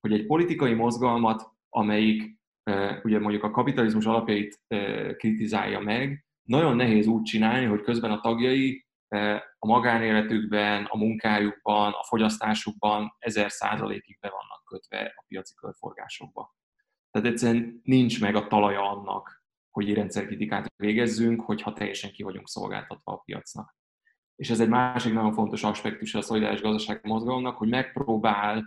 hogy 0.00 0.12
egy 0.12 0.26
politikai 0.26 0.74
mozgalmat, 0.74 1.52
amelyik 1.68 2.37
ugye 3.02 3.18
mondjuk 3.18 3.42
a 3.42 3.50
kapitalizmus 3.50 4.04
alapjait 4.04 4.60
kritizálja 5.16 5.80
meg, 5.80 6.26
nagyon 6.42 6.76
nehéz 6.76 7.06
úgy 7.06 7.22
csinálni, 7.22 7.66
hogy 7.66 7.80
közben 7.80 8.10
a 8.10 8.20
tagjai 8.20 8.86
a 9.58 9.66
magánéletükben, 9.66 10.84
a 10.84 10.96
munkájukban, 10.96 11.92
a 11.92 12.04
fogyasztásukban 12.04 13.16
ezer 13.18 13.50
százalékig 13.50 14.18
be 14.20 14.28
vannak 14.28 14.64
kötve 14.64 15.12
a 15.16 15.24
piaci 15.28 15.54
körforgásokba. 15.54 16.56
Tehát 17.10 17.28
egyszerűen 17.28 17.80
nincs 17.82 18.20
meg 18.20 18.36
a 18.36 18.46
talaja 18.46 18.90
annak, 18.90 19.42
hogy 19.70 19.94
rendszerkritikát 19.94 20.72
végezzünk, 20.76 21.40
hogyha 21.40 21.72
teljesen 21.72 22.10
ki 22.10 22.22
vagyunk 22.22 22.48
szolgáltatva 22.48 23.12
a 23.12 23.22
piacnak. 23.24 23.76
És 24.36 24.50
ez 24.50 24.60
egy 24.60 24.68
másik 24.68 25.12
nagyon 25.12 25.32
fontos 25.32 25.62
aspektus 25.62 26.14
a 26.14 26.22
szolidáris 26.22 26.60
gazdaság 26.60 27.00
mozgalomnak, 27.06 27.56
hogy 27.56 27.68
megpróbál 27.68 28.64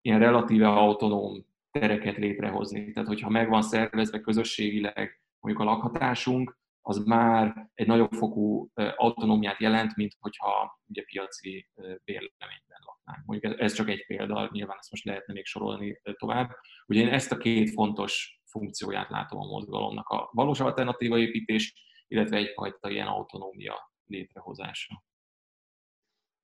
ilyen 0.00 0.18
relatíve 0.18 0.68
autonóm 0.68 1.46
tereket 1.78 2.16
létrehozni. 2.16 2.92
Tehát, 2.92 3.08
hogyha 3.08 3.28
megvan 3.28 3.62
szervezve 3.62 4.20
közösségileg 4.20 5.20
mondjuk 5.40 5.66
a 5.66 5.70
lakhatásunk, 5.70 6.58
az 6.80 7.04
már 7.04 7.70
egy 7.74 7.86
nagyobb 7.86 8.12
fokú 8.12 8.70
autonómiát 8.96 9.60
jelent, 9.60 9.96
mint 9.96 10.16
hogyha 10.18 10.80
ugye 10.88 11.02
piaci 11.02 11.68
bérleményben 12.04 12.80
laknánk. 12.86 13.26
Mondjuk 13.26 13.60
ez 13.60 13.72
csak 13.72 13.88
egy 13.88 14.06
példa, 14.06 14.48
nyilván 14.52 14.76
ezt 14.78 14.90
most 14.90 15.04
lehetne 15.04 15.32
még 15.32 15.44
sorolni 15.44 16.00
tovább. 16.12 16.50
Ugye 16.86 17.00
én 17.00 17.08
ezt 17.08 17.32
a 17.32 17.36
két 17.36 17.70
fontos 17.70 18.40
funkcióját 18.44 19.10
látom 19.10 19.40
a 19.40 19.46
mozgalomnak, 19.46 20.08
a 20.08 20.30
valós 20.32 20.60
alternatíva 20.60 21.18
építés, 21.18 21.84
illetve 22.08 22.36
egyfajta 22.36 22.90
ilyen 22.90 23.06
autonómia 23.06 23.92
létrehozása. 24.04 25.04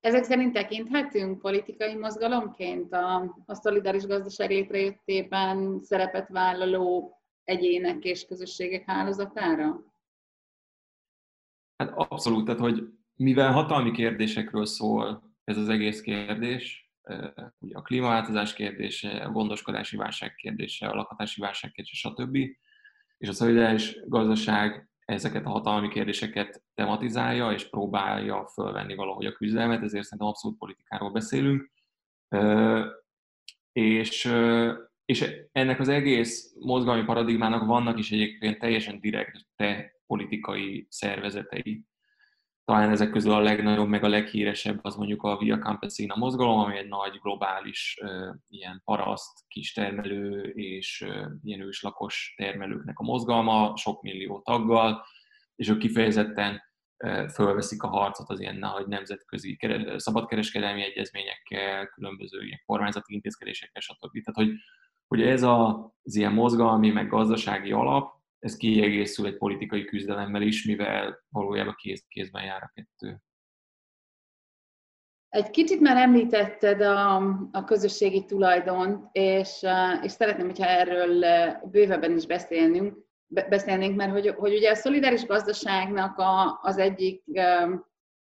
Ezek 0.02 0.25
szerint 0.25 0.52
tekinthetünk 0.52 1.40
politikai 1.40 1.94
mozgalomként 1.94 2.92
a, 2.92 3.35
a 3.47 3.54
szolidáris 3.54 4.06
gazdaság 4.06 4.50
létrejöttében 4.50 5.80
szerepet 5.82 6.28
vállaló 6.28 7.16
egyének 7.44 8.04
és 8.04 8.25
közösségek 8.25 8.85
hálózatára? 8.85 9.85
Hát 11.76 11.92
abszolút, 11.94 12.44
tehát 12.44 12.61
hogy 12.61 12.85
mivel 13.14 13.52
hatalmi 13.52 13.90
kérdésekről 13.90 14.66
szól 14.66 15.35
ez 15.44 15.56
az 15.56 15.68
egész 15.68 16.00
kérdés, 16.00 16.92
ugye 17.59 17.76
a 17.76 17.82
klímaváltozás 17.82 18.54
kérdése, 18.54 19.11
a 19.11 19.30
gondoskodási 19.30 19.97
válság 19.97 20.35
kérdése, 20.35 20.88
a 20.88 20.94
lakhatási 20.94 21.40
válság 21.40 21.71
kérdése, 21.71 22.09
stb. 22.09 22.37
És 23.18 23.28
a 23.28 23.32
szolidáris 23.32 24.00
gazdaság 24.06 24.91
ezeket 25.12 25.47
a 25.47 25.50
hatalmi 25.50 25.88
kérdéseket 25.88 26.62
tematizálja, 26.75 27.52
és 27.52 27.69
próbálja 27.69 28.47
fölvenni 28.47 28.95
valahogy 28.95 29.26
a 29.26 29.33
küzdelmet, 29.33 29.83
ezért 29.83 30.04
szerintem 30.04 30.28
abszolút 30.28 30.59
politikáról 30.59 31.11
beszélünk. 31.11 31.71
És, 33.73 34.35
és 35.04 35.35
ennek 35.52 35.81
az 35.81 35.88
egész 35.88 36.54
mozgalmi 36.61 37.04
paradigmának 37.04 37.66
vannak 37.66 37.99
is 37.99 38.12
egyébként 38.12 38.59
teljesen 38.59 39.00
direkt 39.00 39.47
politikai 40.07 40.87
szervezetei. 40.90 41.85
Talán 42.73 42.91
ezek 42.91 43.11
közül 43.11 43.33
a 43.33 43.41
legnagyobb, 43.41 43.88
meg 43.88 44.05
a 44.05 44.09
leghíresebb 44.09 44.79
az 44.83 44.95
mondjuk 44.95 45.23
a 45.23 45.37
Via 45.37 45.59
Campesina 45.59 46.17
mozgalom, 46.17 46.59
ami 46.59 46.76
egy 46.76 46.88
nagy 46.88 47.19
globális 47.23 47.99
ilyen 48.49 48.83
paraszt, 48.85 49.45
kistermelő 49.49 50.43
és 50.43 51.07
ilyen 51.43 51.61
őslakos 51.61 52.35
termelőknek 52.37 52.99
a 52.99 53.02
mozgalma, 53.02 53.76
sok 53.76 54.02
millió 54.02 54.41
taggal, 54.41 55.05
és 55.55 55.69
ők 55.69 55.79
kifejezetten 55.79 56.62
fölveszik 57.35 57.83
a 57.83 57.88
harcot 57.88 58.31
az 58.31 58.41
ilyen 58.41 58.57
nagy 58.57 58.87
nemzetközi 58.87 59.59
szabadkereskedelmi 59.97 60.83
egyezményekkel, 60.83 61.87
különböző 61.87 62.45
ilyen 62.45 62.62
kormányzati 62.67 63.14
intézkedésekkel, 63.14 63.81
stb. 63.81 64.25
Tehát, 64.25 64.49
hogy, 64.49 64.59
hogy 65.07 65.23
ez 65.23 65.43
az 65.43 66.17
ilyen 66.17 66.33
mozgalmi, 66.33 66.91
meg 66.91 67.09
gazdasági 67.09 67.73
alap, 67.73 68.22
ez 68.42 68.56
kiegészül 68.56 69.26
egy 69.26 69.37
politikai 69.37 69.84
küzdelemmel 69.84 70.42
is, 70.42 70.64
mivel 70.66 71.25
valójában 71.28 71.75
kéz, 71.76 72.04
kézben 72.08 72.44
jár 72.44 72.62
a 72.62 72.72
kettő. 72.75 73.22
Egy 75.28 75.50
kicsit 75.50 75.80
már 75.80 75.96
említetted 75.96 76.80
a, 76.80 77.16
a 77.52 77.64
közösségi 77.64 78.25
tulajdont, 78.25 79.08
és, 79.12 79.66
és 80.02 80.11
szeretném, 80.11 80.46
hogyha 80.46 80.66
erről 80.66 81.25
bővebben 81.70 82.16
is 82.16 82.26
beszélnünk, 82.26 82.99
beszélnénk, 83.26 83.96
mert 83.96 84.12
hogy, 84.12 84.28
hogy 84.28 84.54
ugye 84.54 84.70
a 84.70 84.75
szolidáris 84.75 85.26
gazdaságnak 85.26 86.18
a, 86.18 86.58
az 86.62 86.78
egyik 86.78 87.25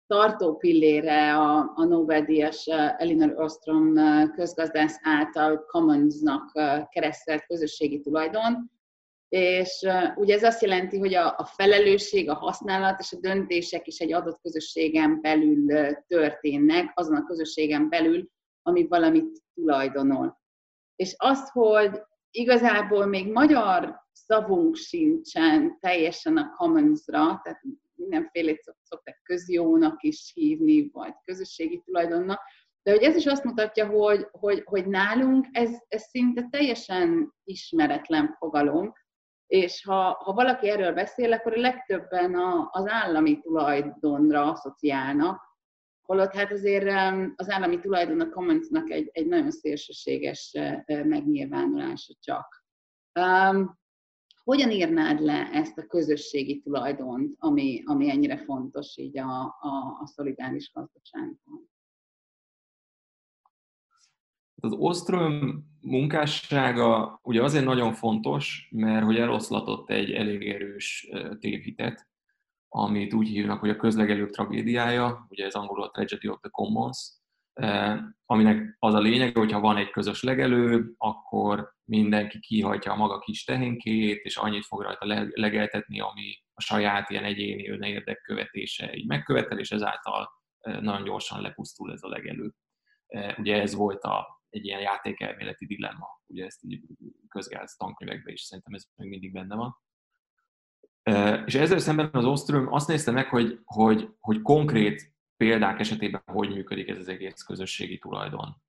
tartó 0.08 0.56
pillére 0.56 1.36
a, 1.36 1.72
a 1.76 1.84
Nobel-díjas 1.84 2.66
Elinor 2.98 3.34
Ostrom 3.36 3.94
közgazdász 4.36 5.00
által 5.04 5.66
Commons-nak 5.66 6.52
keresztelt 6.90 7.46
közösségi 7.46 8.00
tulajdon, 8.00 8.77
és 9.30 9.84
uh, 9.88 10.18
ugye 10.18 10.36
ez 10.36 10.44
azt 10.44 10.62
jelenti, 10.62 10.98
hogy 10.98 11.14
a, 11.14 11.36
a 11.38 11.46
felelősség, 11.46 12.30
a 12.30 12.34
használat 12.34 13.00
és 13.00 13.12
a 13.12 13.20
döntések 13.20 13.88
is 13.88 14.00
egy 14.00 14.14
adott 14.14 14.42
közösségen 14.42 15.22
belül 15.22 15.74
uh, 15.74 15.92
történnek, 16.08 16.92
azon 16.94 17.16
a 17.16 17.26
közösségen 17.26 17.90
belül, 17.90 18.30
ami 18.62 18.88
valamit 18.88 19.42
tulajdonol. 19.54 20.42
És 20.96 21.14
azt, 21.18 21.50
hogy 21.50 22.02
igazából 22.32 23.06
még 23.06 23.32
magyar 23.32 24.06
szavunk 24.12 24.76
sincsen 24.76 25.78
teljesen 25.80 26.38
a 26.38 26.54
commons-ra, 26.58 27.42
tehát 27.44 27.62
mindenfélét 27.96 28.76
szokták 28.84 29.22
közjónak 29.24 30.04
is 30.04 30.32
hívni, 30.34 30.90
vagy 30.94 31.14
közösségi 31.24 31.82
tulajdonnak, 31.86 32.40
de 32.84 32.92
hogy 32.92 33.04
ez 33.04 33.16
is 33.16 33.26
azt 33.26 33.44
mutatja, 33.44 33.88
hogy, 33.88 34.28
hogy, 34.32 34.62
hogy 34.66 34.88
nálunk 34.88 35.48
ez, 35.52 35.70
ez 35.88 36.02
szinte 36.02 36.48
teljesen 36.50 37.34
ismeretlen 37.44 38.36
fogalom, 38.38 38.94
és 39.48 39.84
ha, 39.84 40.22
ha 40.24 40.34
valaki 40.34 40.70
erről 40.70 40.94
beszél, 40.94 41.34
akkor 41.34 41.58
a 41.58 41.60
legtöbben 41.60 42.36
a, 42.36 42.70
az 42.72 42.88
állami 42.88 43.40
tulajdonra 43.40 44.52
asszociálnak, 44.52 45.46
holott 46.02 46.34
hát 46.34 46.52
azért 46.52 46.86
az 47.36 47.50
állami 47.50 47.80
tulajdon 47.80 48.22
a 48.22 48.30
Commonsnak 48.30 48.90
egy, 48.90 49.10
egy 49.12 49.28
nagyon 49.28 49.52
szélsőséges 49.52 50.58
megnyilvánulása 50.86 52.14
csak. 52.20 52.66
Um, 53.20 53.80
hogyan 54.44 54.72
írnád 54.72 55.20
le 55.20 55.50
ezt 55.52 55.78
a 55.78 55.86
közösségi 55.86 56.60
tulajdont, 56.60 57.36
ami, 57.40 57.84
ami 57.86 58.10
ennyire 58.10 58.38
fontos 58.38 58.98
így 58.98 59.18
a, 59.18 59.42
a, 59.60 60.00
a 60.02 60.06
szolidáris 60.06 60.72
gazdaságban? 60.74 61.70
Az 64.62 64.74
Ostrom 64.74 65.64
munkássága 65.82 67.20
ugye 67.24 67.44
azért 67.44 67.66
nagyon 67.66 67.94
fontos, 67.94 68.70
mert 68.72 69.06
hogy 69.06 69.18
eloszlatott 69.18 69.90
egy 69.90 70.12
elég 70.12 70.50
erős 70.50 71.10
tévhitet, 71.40 72.08
amit 72.70 73.14
úgy 73.14 73.28
hívnak, 73.28 73.60
hogy 73.60 73.70
a 73.70 73.76
közlegelők 73.76 74.30
tragédiája, 74.30 75.26
ugye 75.30 75.46
ez 75.46 75.54
angolul 75.54 75.84
a 75.84 75.90
Tragedy 75.90 76.28
of 76.28 76.40
the 76.40 76.50
Commons, 76.50 77.16
aminek 78.26 78.76
az 78.80 78.94
a 78.94 79.00
lényege, 79.00 79.40
hogyha 79.40 79.60
van 79.60 79.78
egy 79.78 79.90
közös 79.90 80.24
legelő, 80.24 80.94
akkor 80.98 81.74
mindenki 81.84 82.40
kihajtja 82.40 82.92
a 82.92 82.96
maga 82.96 83.20
kis 83.20 83.44
tehénkét, 83.44 84.24
és 84.24 84.38
annyit 84.38 84.66
fog 84.66 84.82
rajta 84.82 85.30
legeltetni, 85.34 86.00
ami 86.00 86.44
a 86.54 86.62
saját 86.62 87.10
ilyen 87.10 87.24
egyéni 87.24 87.88
érdekkövetése 87.88 88.96
így 88.96 89.08
megkövetel, 89.08 89.60
és 89.60 89.72
ezáltal 89.72 90.30
nagyon 90.60 91.04
gyorsan 91.04 91.42
lepusztul 91.42 91.92
ez 91.92 92.04
a 92.04 92.10
legelő. 92.10 92.54
Ugye 93.38 93.62
ez 93.62 93.76
volt 93.76 94.04
a 94.04 94.37
egy 94.50 94.66
ilyen 94.66 94.82
játékelméleti 94.82 95.66
dilemma. 95.66 96.22
Ugye 96.28 96.46
ezt 96.46 96.64
így 96.64 96.82
közgáz 97.28 97.76
tankönyvekben 97.76 98.34
is 98.34 98.42
szerintem 98.42 98.74
ez 98.74 98.84
még 98.96 99.10
mindig 99.10 99.32
benne 99.32 99.56
van. 99.56 99.78
És 101.46 101.56
ezzel 101.56 101.80
szemben 101.80 102.10
az 102.12 102.26
Ostrom 102.26 102.74
azt 102.74 102.88
nézte 102.88 103.12
meg, 103.12 103.30
hogy, 103.30 103.60
hogy, 103.64 104.10
hogy 104.20 104.42
konkrét 104.42 105.16
példák 105.38 105.80
esetében 105.80 106.22
hogy 106.26 106.50
működik 106.50 106.88
ez 106.88 106.98
az 106.98 107.08
egész 107.08 107.44
közösségi 107.44 107.98
tulajdon 107.98 108.62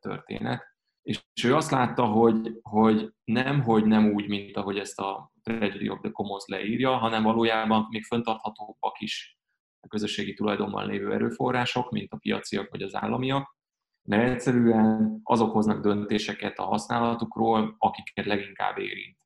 történet. 0.00 0.72
És 1.02 1.24
ő 1.44 1.54
azt 1.54 1.70
látta, 1.70 2.04
hogy, 2.04 2.58
hogy 2.62 3.12
nem, 3.24 3.62
hogy 3.62 3.84
nem 3.84 4.12
úgy, 4.12 4.28
mint 4.28 4.56
ahogy 4.56 4.78
ezt 4.78 5.00
a 5.00 5.32
Tragedy 5.42 5.88
of 5.88 6.00
the 6.00 6.10
Commons 6.10 6.44
leírja, 6.46 6.96
hanem 6.96 7.22
valójában 7.22 7.86
még 7.90 8.04
föntarthatóbbak 8.04 9.00
is 9.00 9.38
a 9.80 9.88
közösségi 9.88 10.34
tulajdonban 10.34 10.86
lévő 10.86 11.12
erőforrások, 11.12 11.90
mint 11.90 12.12
a 12.12 12.16
piaciak 12.16 12.70
vagy 12.70 12.82
az 12.82 12.94
államiak, 12.94 13.56
mert 14.04 14.30
egyszerűen 14.30 15.20
azok 15.22 15.52
hoznak 15.52 15.82
döntéseket 15.82 16.58
a 16.58 16.64
használatukról, 16.64 17.74
akiket 17.78 18.26
leginkább 18.26 18.78
érint. 18.78 19.18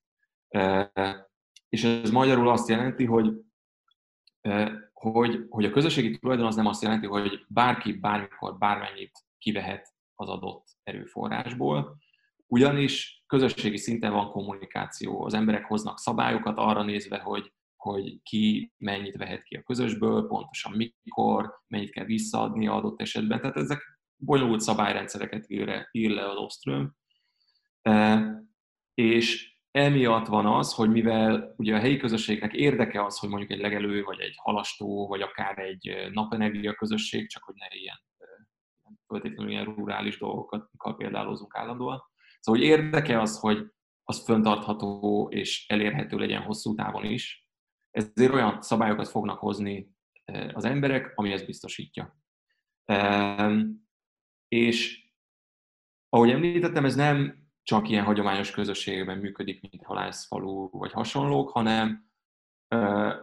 És 1.69 1.85
ez 1.85 2.11
magyarul 2.11 2.49
azt 2.49 2.69
jelenti, 2.69 3.05
hogy 3.05 3.33
hogy, 4.93 5.47
hogy 5.49 5.65
a 5.65 5.71
közösségi 5.71 6.19
tulajdon 6.19 6.47
az 6.47 6.57
nem 6.57 6.67
azt 6.67 6.83
jelenti, 6.83 7.07
hogy 7.07 7.45
bárki 7.49 7.93
bármikor 7.93 8.59
bármennyit 8.59 9.25
kivehet 9.39 9.95
az 10.15 10.29
adott 10.29 10.67
erőforrásból, 10.83 11.97
ugyanis 12.47 13.23
közösségi 13.27 13.77
szinten 13.77 14.13
van 14.13 14.31
kommunikáció. 14.31 15.25
Az 15.25 15.35
emberek 15.35 15.65
hoznak 15.65 15.99
szabályokat 15.99 16.57
arra 16.57 16.83
nézve, 16.83 17.19
hogy, 17.19 17.53
hogy 17.77 18.23
ki 18.23 18.73
mennyit 18.77 19.17
vehet 19.17 19.43
ki 19.43 19.57
a 19.57 19.63
közösből, 19.63 20.27
pontosan 20.27 20.73
mikor, 21.05 21.63
mennyit 21.67 21.91
kell 21.91 22.05
visszaadni 22.05 22.67
adott 22.67 23.01
esetben. 23.01 23.41
Tehát 23.41 23.57
ezek 23.57 23.98
bonyolult 24.19 24.61
szabályrendszereket 24.61 25.45
ír, 25.51 25.89
ír 25.91 26.11
le 26.11 26.29
az 26.29 26.37
Oström. 26.37 26.95
E, 27.83 28.23
és 28.95 29.57
emiatt 29.71 30.27
van 30.27 30.47
az, 30.47 30.75
hogy 30.75 30.91
mivel 30.91 31.55
ugye 31.57 31.75
a 31.75 31.79
helyi 31.79 31.97
közösségnek 31.97 32.53
érdeke 32.53 33.05
az, 33.05 33.19
hogy 33.19 33.29
mondjuk 33.29 33.51
egy 33.51 33.61
legelő, 33.61 34.03
vagy 34.03 34.21
egy 34.21 34.35
halastó, 34.37 35.07
vagy 35.07 35.21
akár 35.21 35.59
egy 35.59 36.11
napenergia 36.13 36.75
közösség, 36.75 37.29
csak 37.29 37.43
hogy 37.43 37.55
ne 37.55 37.77
ilyen 37.77 38.07
feltétlenül 39.07 39.51
ilyen 39.51 39.65
rurális 39.65 40.19
dolgokat 40.19 40.97
példálozunk 40.97 41.57
állandóan. 41.57 42.03
Szóval 42.41 42.61
hogy 42.61 42.71
érdeke 42.71 43.21
az, 43.21 43.39
hogy 43.39 43.67
az 44.05 44.25
föntartható 44.25 45.29
és 45.31 45.69
elérhető 45.69 46.17
legyen 46.17 46.43
hosszú 46.43 46.75
távon 46.75 47.05
is, 47.05 47.49
ezért 47.91 48.33
olyan 48.33 48.63
szabályokat 48.63 49.09
fognak 49.09 49.39
hozni 49.39 49.91
az 50.53 50.65
emberek, 50.65 51.13
ami 51.15 51.33
ezt 51.33 51.47
biztosítja. 51.47 52.17
És 54.49 55.07
ahogy 56.09 56.31
említettem, 56.31 56.85
ez 56.85 56.95
nem 56.95 57.47
csak 57.63 57.89
ilyen 57.89 58.05
hagyományos 58.05 58.51
közösségben 58.51 59.19
működik, 59.19 59.61
mint 59.71 59.85
halászfalú 59.85 60.69
vagy 60.71 60.93
hasonlók, 60.93 61.51
hanem, 61.51 62.11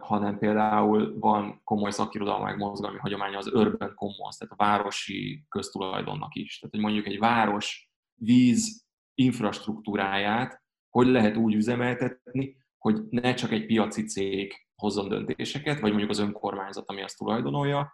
hanem 0.00 0.38
például 0.38 1.18
van 1.18 1.60
komoly 1.64 1.90
szakirodalmi 1.90 2.56
mozgalmi 2.56 2.98
hagyománya 2.98 3.38
az 3.38 3.54
urban 3.54 3.94
commons, 3.94 4.36
tehát 4.36 4.54
a 4.56 4.64
városi 4.64 5.44
köztulajdonnak 5.48 6.34
is. 6.34 6.58
Tehát, 6.58 6.74
hogy 6.74 6.84
mondjuk 6.84 7.06
egy 7.06 7.18
város 7.18 7.90
víz 8.14 8.86
infrastruktúráját 9.14 10.64
hogy 10.96 11.06
lehet 11.06 11.36
úgy 11.36 11.54
üzemeltetni, 11.54 12.56
hogy 12.78 13.02
ne 13.10 13.34
csak 13.34 13.52
egy 13.52 13.66
piaci 13.66 14.04
cég 14.04 14.54
hozzon 14.74 15.08
döntéseket, 15.08 15.80
vagy 15.80 15.90
mondjuk 15.90 16.10
az 16.10 16.18
önkormányzat, 16.18 16.88
ami 16.88 17.02
azt 17.02 17.16
tulajdonolja, 17.16 17.92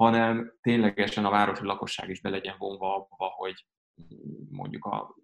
hanem 0.00 0.52
ténylegesen 0.60 1.24
a 1.24 1.30
városi 1.30 1.64
lakosság 1.64 2.10
is 2.10 2.20
be 2.20 2.28
legyen 2.28 2.54
vonva 2.58 2.94
abba, 2.94 3.26
hogy 3.26 3.66
mondjuk 4.48 4.84
a, 4.84 5.16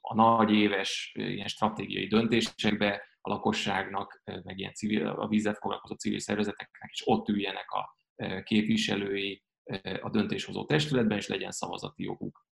a 0.00 0.14
nagy 0.14 0.50
éves 0.50 1.12
ilyen 1.14 1.46
stratégiai 1.46 2.06
döntésekbe 2.06 3.02
a 3.20 3.30
lakosságnak, 3.30 4.22
meg 4.24 4.58
ilyen 4.58 4.74
civil, 4.74 5.06
a 5.06 5.28
vízzel 5.28 5.54
foglalkozó 5.54 5.94
civil 5.94 6.18
szervezeteknek 6.18 6.90
is 6.92 7.02
ott 7.04 7.28
üljenek 7.28 7.70
a 7.70 7.96
képviselői 8.42 9.44
a 10.00 10.10
döntéshozó 10.10 10.64
testületben, 10.64 11.18
és 11.18 11.28
legyen 11.28 11.50
szavazati 11.50 12.02
joguk 12.02 12.46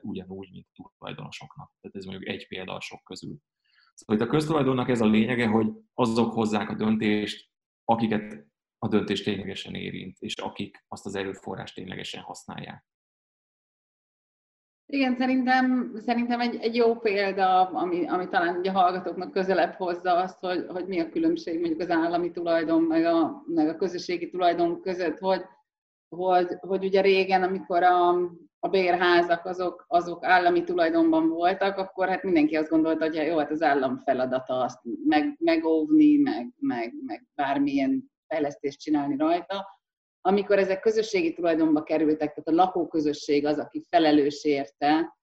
ugyanúgy, 0.00 0.50
mint 0.50 0.66
a 0.72 0.92
tulajdonosoknak. 0.98 1.72
Tehát 1.80 1.96
ez 1.96 2.04
mondjuk 2.04 2.28
egy 2.28 2.46
példa 2.46 2.74
a 2.74 2.80
sok 2.80 3.02
közül. 3.04 3.36
Szóval 3.94 4.16
itt 4.16 4.22
a 4.22 4.30
köztulajdonnak 4.30 4.88
ez 4.88 5.00
a 5.00 5.06
lényege, 5.06 5.46
hogy 5.46 5.66
azok 5.94 6.32
hozzák 6.32 6.68
a 6.68 6.74
döntést, 6.74 7.50
akiket 7.84 8.46
a 8.78 8.88
döntés 8.88 9.22
ténylegesen 9.22 9.74
érint, 9.74 10.16
és 10.18 10.34
akik 10.34 10.84
azt 10.88 11.06
az 11.06 11.14
erőforrást 11.14 11.74
ténylegesen 11.74 12.22
használják. 12.22 12.84
Igen, 14.90 15.16
szerintem, 15.16 15.92
szerintem 15.96 16.40
egy, 16.40 16.56
egy 16.60 16.74
jó 16.74 16.96
példa, 16.96 17.68
ami, 17.68 18.06
ami 18.06 18.28
talán 18.28 18.56
ugye 18.56 18.70
a 18.70 18.78
hallgatóknak 18.78 19.32
közelebb 19.32 19.72
hozza 19.72 20.16
azt, 20.16 20.38
hogy, 20.40 20.64
hogy 20.68 20.86
mi 20.86 21.00
a 21.00 21.08
különbség 21.08 21.58
mondjuk 21.58 21.80
az 21.80 21.90
állami 21.90 22.30
tulajdon 22.30 22.82
meg 22.82 23.04
a, 23.04 23.42
meg 23.46 23.68
a 23.68 23.76
közösségi 23.76 24.30
tulajdon 24.30 24.80
között, 24.80 25.18
hogy, 25.18 25.44
hogy, 26.08 26.48
hogy 26.60 26.84
ugye 26.84 27.00
régen, 27.00 27.42
amikor 27.42 27.82
a, 27.82 28.08
a 28.58 28.68
bérházak 28.68 29.44
azok, 29.44 29.84
azok 29.88 30.24
állami 30.24 30.64
tulajdonban 30.64 31.28
voltak, 31.28 31.76
akkor 31.76 32.08
hát 32.08 32.22
mindenki 32.22 32.56
azt 32.56 32.70
gondolta, 32.70 33.04
hogy 33.04 33.14
jó, 33.14 33.38
hát 33.38 33.50
az 33.50 33.62
állam 33.62 33.98
feladata 33.98 34.60
azt 34.60 34.78
meg, 35.04 35.36
megóvni, 35.38 36.16
meg, 36.16 36.54
meg, 36.58 36.94
meg 37.06 37.26
bármilyen 37.34 38.10
fejlesztést 38.28 38.80
csinálni 38.80 39.16
rajta. 39.16 39.66
Amikor 40.20 40.58
ezek 40.58 40.80
közösségi 40.80 41.32
tulajdonba 41.32 41.82
kerültek, 41.82 42.34
tehát 42.34 42.48
a 42.48 42.64
lakóközösség 42.64 43.46
az, 43.46 43.58
aki 43.58 43.84
felelős 43.88 44.44
érte, 44.44 45.16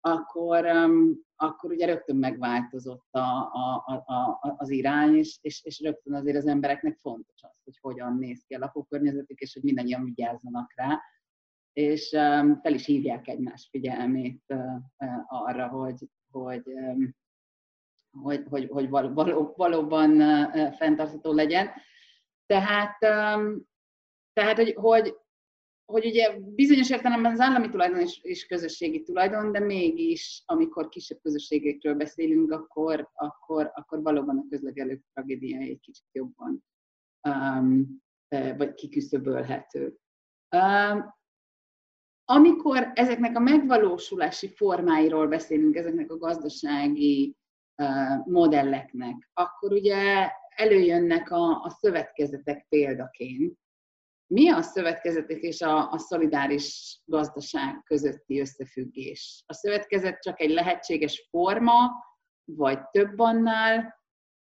akkor, 0.00 0.64
um, 0.66 1.20
akkor 1.36 1.70
ugye 1.70 1.86
rögtön 1.86 2.16
megváltozott 2.16 3.06
a, 3.10 3.50
a, 3.52 3.84
a, 4.06 4.38
az 4.56 4.70
irány, 4.70 5.14
és, 5.14 5.38
és, 5.40 5.60
és 5.64 5.80
rögtön 5.80 6.14
azért 6.14 6.36
az 6.36 6.46
embereknek 6.46 6.96
fontos 6.96 7.42
az, 7.42 7.60
hogy 7.64 7.78
hogyan 7.80 8.16
néz 8.16 8.44
ki 8.46 8.54
a 8.54 8.58
lakókörnyezetük, 8.58 9.38
és 9.38 9.52
hogy 9.52 9.62
mindannyian 9.62 10.04
vigyázzanak 10.04 10.72
rá 10.74 11.00
és 11.78 12.12
um, 12.12 12.60
fel 12.60 12.74
is 12.74 12.84
hívják 12.84 13.28
egymás 13.28 13.68
figyelmét 13.70 14.42
uh, 14.48 14.58
uh, 14.98 15.46
arra, 15.46 15.68
hogy, 15.68 16.08
hogy, 16.30 16.62
um, 16.64 17.14
hogy, 18.22 18.44
hogy, 18.48 18.68
hogy 18.68 18.88
való, 18.88 19.52
valóban 19.56 20.10
uh, 20.10 20.72
fenntartható 20.72 21.32
legyen. 21.32 21.68
Tehát, 22.48 22.98
tehát 24.32 24.56
hogy, 24.56 24.74
hogy, 24.74 25.14
hogy 25.84 26.06
ugye 26.06 26.38
bizonyos 26.38 26.90
értelemben 26.90 27.32
az 27.32 27.40
állami 27.40 27.68
tulajdon 27.68 28.00
is, 28.00 28.20
is 28.22 28.46
közösségi 28.46 29.02
tulajdon, 29.02 29.52
de 29.52 29.60
mégis, 29.60 30.42
amikor 30.46 30.88
kisebb 30.88 31.18
közösségekről 31.22 31.94
beszélünk, 31.94 32.52
akkor, 32.52 33.10
akkor, 33.12 33.70
akkor 33.74 34.02
valóban 34.02 34.38
a 34.38 34.46
közlegelők 34.50 35.04
tragédiája 35.12 35.66
egy 35.66 35.80
kicsit 35.80 36.06
jobban 36.12 36.64
um, 37.28 38.02
vagy 38.56 38.74
kiküszöbölhető. 38.74 39.96
Um, 40.56 41.16
amikor 42.24 42.90
ezeknek 42.94 43.36
a 43.36 43.40
megvalósulási 43.40 44.48
formáiról 44.48 45.28
beszélünk, 45.28 45.76
ezeknek 45.76 46.10
a 46.10 46.18
gazdasági 46.18 47.36
modelleknek, 48.24 49.30
akkor 49.34 49.72
ugye 49.72 50.30
előjönnek 50.58 51.30
a, 51.30 51.62
a 51.62 51.70
szövetkezetek 51.70 52.66
példaként. 52.68 53.58
Mi 54.26 54.50
a 54.50 54.62
szövetkezetek 54.62 55.38
és 55.40 55.60
a, 55.60 55.90
a 55.90 55.98
szolidáris 55.98 57.00
gazdaság 57.04 57.82
közötti 57.84 58.40
összefüggés? 58.40 59.42
A 59.46 59.54
szövetkezet 59.54 60.22
csak 60.22 60.40
egy 60.40 60.50
lehetséges 60.50 61.28
forma, 61.30 61.90
vagy 62.44 62.78
több 62.90 63.18
annál, 63.18 63.96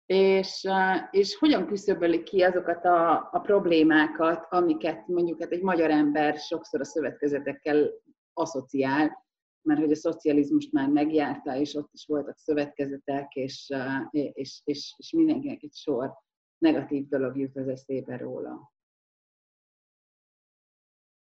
és, 0.06 0.68
és 1.10 1.36
hogyan 1.36 1.68
küszöbölik 1.68 2.24
ki 2.24 2.42
azokat 2.42 2.86
a, 2.86 3.30
a 3.32 3.40
problémákat, 3.40 4.46
amiket 4.50 5.08
mondjuk 5.08 5.42
hát 5.42 5.52
egy 5.52 5.62
magyar 5.62 5.90
ember 5.90 6.38
sokszor 6.38 6.80
a 6.80 6.86
szövetkezetekkel 6.86 7.90
asszociál, 8.34 9.27
mert 9.68 9.80
hogy 9.80 9.92
a 9.92 9.96
szocializmust 9.96 10.72
már 10.72 10.90
megjárta, 10.90 11.56
és 11.56 11.76
ott 11.76 11.90
is 11.94 12.06
voltak 12.06 12.38
szövetkezetek, 12.38 13.36
és, 13.36 13.74
és, 14.12 14.62
és, 14.64 14.94
és 14.98 15.12
mindenkinek 15.12 15.64
egy 15.64 15.74
sor 15.74 16.14
negatív 16.58 17.08
dolog 17.08 17.38
jut 17.38 17.58
az 17.58 17.68
eszébe 17.68 18.18
róla. 18.18 18.72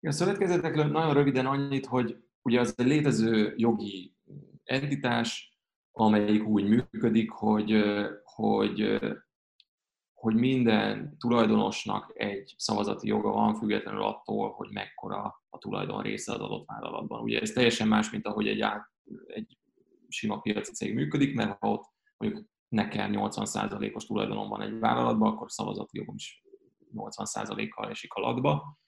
A 0.02 0.12
szövetkezetekről 0.12 0.86
nagyon 0.86 1.14
röviden 1.14 1.46
annyit, 1.46 1.86
hogy 1.86 2.24
ugye 2.42 2.60
az 2.60 2.74
egy 2.78 2.86
létező 2.86 3.54
jogi 3.58 4.16
entitás, 4.64 5.60
amelyik 5.92 6.48
úgy 6.48 6.68
működik, 6.68 7.32
hogy, 7.32 7.84
hogy, 8.24 9.00
hogy 10.14 10.36
minden 10.36 11.18
tulajdonosnak 11.18 12.12
egy 12.14 12.54
szavazati 12.58 13.08
joga 13.08 13.32
van, 13.32 13.56
függetlenül 13.56 14.04
attól, 14.04 14.52
hogy 14.52 14.70
mekkora 14.72 15.41
a 15.54 15.58
tulajdon 15.58 16.02
része 16.02 16.34
az 16.34 16.40
adott 16.40 16.68
vállalatban. 16.68 17.22
Ugye 17.22 17.40
ez 17.42 17.52
teljesen 17.52 17.88
más, 17.88 18.10
mint 18.10 18.28
ahogy 18.28 18.48
egy, 18.48 18.62
át, 18.62 18.90
egy 19.28 19.58
sima 20.08 20.40
piaci 20.40 20.72
cég 20.72 20.94
működik, 20.94 21.36
mert 21.36 21.58
ha 21.60 21.70
ott 21.70 21.90
mondjuk 22.18 22.46
nekem 22.68 23.12
80%-os 23.16 24.06
tulajdonom 24.06 24.50
van 24.50 24.62
egy 24.62 24.80
vállalatban, 24.80 25.34
akkor 25.34 25.52
szavazati 25.52 25.98
jogom 25.98 26.16
is 26.16 26.44
80%-kal 26.96 27.90
esik 27.90 28.14
alatba. 28.14 28.80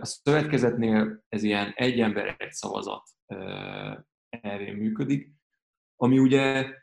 A 0.00 0.04
szövetkezetnél 0.04 1.24
ez 1.28 1.42
ilyen 1.42 1.72
egy 1.74 2.00
ember, 2.00 2.34
egy 2.38 2.52
szavazat 2.52 3.02
erre 4.28 4.72
működik, 4.72 5.32
ami 5.96 6.18
ugye 6.18 6.74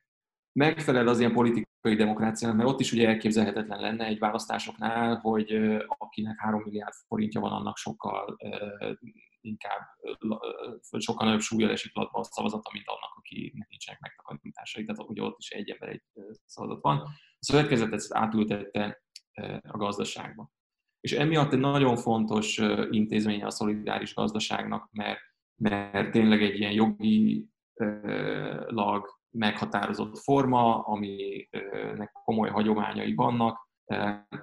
megfelel 0.60 1.08
az 1.08 1.20
ilyen 1.20 1.34
politikai 1.34 1.96
demokráciának, 1.96 2.58
mert 2.58 2.70
ott 2.70 2.80
is 2.80 2.92
ugye 2.92 3.08
elképzelhetetlen 3.08 3.80
lenne 3.80 4.06
egy 4.06 4.20
választásoknál, 4.20 5.16
hogy 5.16 5.52
akinek 5.88 6.40
3 6.40 6.62
milliárd 6.64 6.94
forintja 7.08 7.42
van, 7.42 7.52
annak 7.52 7.78
sokkal 7.78 8.38
inkább 9.42 9.82
sokkal 10.98 11.26
nagyobb 11.26 11.42
súlya 11.42 11.70
esik 11.70 11.92
a 11.96 12.24
szavazata, 12.24 12.70
mint 12.74 12.88
annak, 12.88 13.14
akinek 13.16 13.68
nincsenek 13.70 14.00
megtakarításai. 14.00 14.86
Tehát 14.86 15.10
ugye 15.10 15.22
ott 15.22 15.40
is 15.40 15.50
egy 15.50 15.70
ember 15.70 15.90
egy 15.90 16.04
szavazat 16.46 16.82
van. 16.82 16.98
A 16.98 17.10
szövetkezet 17.40 17.94
ezt 17.94 18.14
átültette 18.14 19.02
a 19.62 19.78
gazdaságba. 19.78 20.52
És 21.00 21.12
emiatt 21.12 21.54
egy 21.54 21.60
nagyon 21.60 21.98
fontos 21.98 22.58
intézménye 22.90 23.46
a 23.46 23.52
szolidáris 23.52 24.14
gazdaságnak, 24.14 24.90
mert, 24.92 25.20
mert 25.56 26.12
tényleg 26.12 26.44
egy 26.44 26.60
ilyen 26.60 26.72
jogi 26.72 27.50
lag 28.68 29.20
meghatározott 29.38 30.18
forma, 30.18 30.80
aminek 30.80 32.12
komoly 32.24 32.50
hagyományai 32.50 33.14
vannak, 33.14 33.70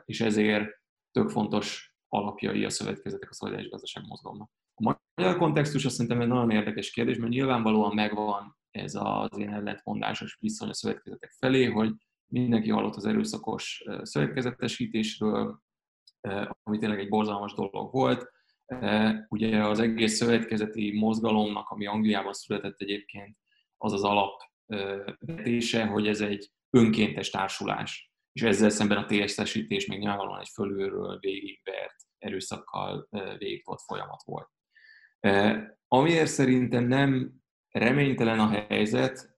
és 0.05 0.20
ezért 0.20 0.81
tök 1.11 1.28
fontos 1.28 1.94
alapjai 2.09 2.64
a 2.64 2.70
szövetkezetek 2.70 3.31
a 3.31 3.35
szolidáris 3.35 3.68
gazdaság 3.68 4.05
mozgalomnak. 4.07 4.50
A 4.74 4.96
magyar 5.14 5.37
kontextus 5.37 5.85
azt 5.85 5.94
szerintem 5.94 6.20
egy 6.20 6.28
nagyon 6.28 6.50
érdekes 6.50 6.90
kérdés, 6.90 7.16
mert 7.16 7.33
nyilvánvalóan 7.33 7.94
megvan 7.94 8.57
ez 8.70 8.94
az 8.94 9.38
ilyen 9.38 9.52
ellentmondásos 9.52 10.37
viszony 10.40 10.68
a 10.68 10.74
szövetkezetek 10.74 11.31
felé, 11.38 11.64
hogy 11.64 11.92
mindenki 12.26 12.70
hallott 12.70 12.96
az 12.96 13.07
erőszakos 13.07 13.85
szövetkezetesítésről, 14.02 15.61
ami 16.62 16.78
tényleg 16.78 16.98
egy 16.98 17.09
borzalmas 17.09 17.55
dolog 17.55 17.92
volt. 17.92 18.31
Ugye 19.28 19.64
az 19.64 19.78
egész 19.78 20.16
szövetkezeti 20.16 20.98
mozgalomnak, 20.98 21.68
ami 21.68 21.87
Angliában 21.87 22.33
született 22.33 22.81
egyébként, 22.81 23.37
az 23.76 23.92
az 23.92 24.05
alapvetése, 24.66 25.87
hogy 25.87 26.09
ez 26.09 26.20
egy 26.20 26.51
önkéntes 26.70 27.31
társulás. 27.31 28.12
És 28.33 28.42
ezzel 28.42 28.70
szemben 28.70 28.98
a 28.98 29.07
TSZ-esítés 29.07 29.87
még 29.87 29.98
nyilvánvalóan 29.98 30.40
egy 30.40 30.51
fölülről 30.55 31.18
végigvert, 31.18 31.96
erőszakkal 32.18 33.09
végigtolt 33.38 33.81
folyamat 33.81 34.22
volt. 34.25 34.51
Amiért 35.88 36.31
szerintem 36.31 36.85
nem 36.85 37.33
reménytelen 37.70 38.38
a 38.38 38.48
helyzet, 38.48 39.37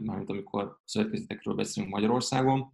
mármint 0.00 0.30
amikor 0.30 0.78
szövetkezetekről 0.84 1.54
beszélünk 1.54 1.92
Magyarországon, 1.92 2.72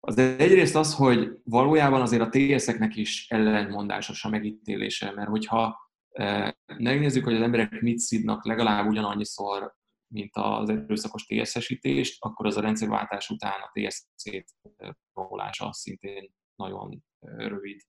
az 0.00 0.18
egyrészt 0.18 0.76
az, 0.76 0.94
hogy 0.94 1.30
valójában 1.44 2.00
azért 2.00 2.22
a 2.22 2.28
TSZ-eknek 2.28 2.96
is 2.96 3.26
ellentmondásos 3.28 4.24
a 4.24 4.28
megítélése, 4.28 5.12
mert 5.12 5.28
hogyha 5.28 5.78
megnézzük, 6.78 7.24
hogy 7.24 7.34
az 7.34 7.42
emberek 7.42 7.80
mit 7.80 7.98
szidnak 7.98 8.44
legalább 8.44 8.86
ugyanannyiszor, 8.86 9.74
mint 10.08 10.30
az 10.32 10.68
erőszakos 10.68 11.26
TSZ-esítést, 11.26 12.16
akkor 12.24 12.46
az 12.46 12.56
a 12.56 12.60
rendszerváltás 12.60 13.30
után 13.30 13.60
a 13.60 13.70
TSZ-t 13.72 14.54
roholása 15.12 15.72
szintén 15.72 16.32
nagyon 16.54 17.04
rövid 17.20 17.80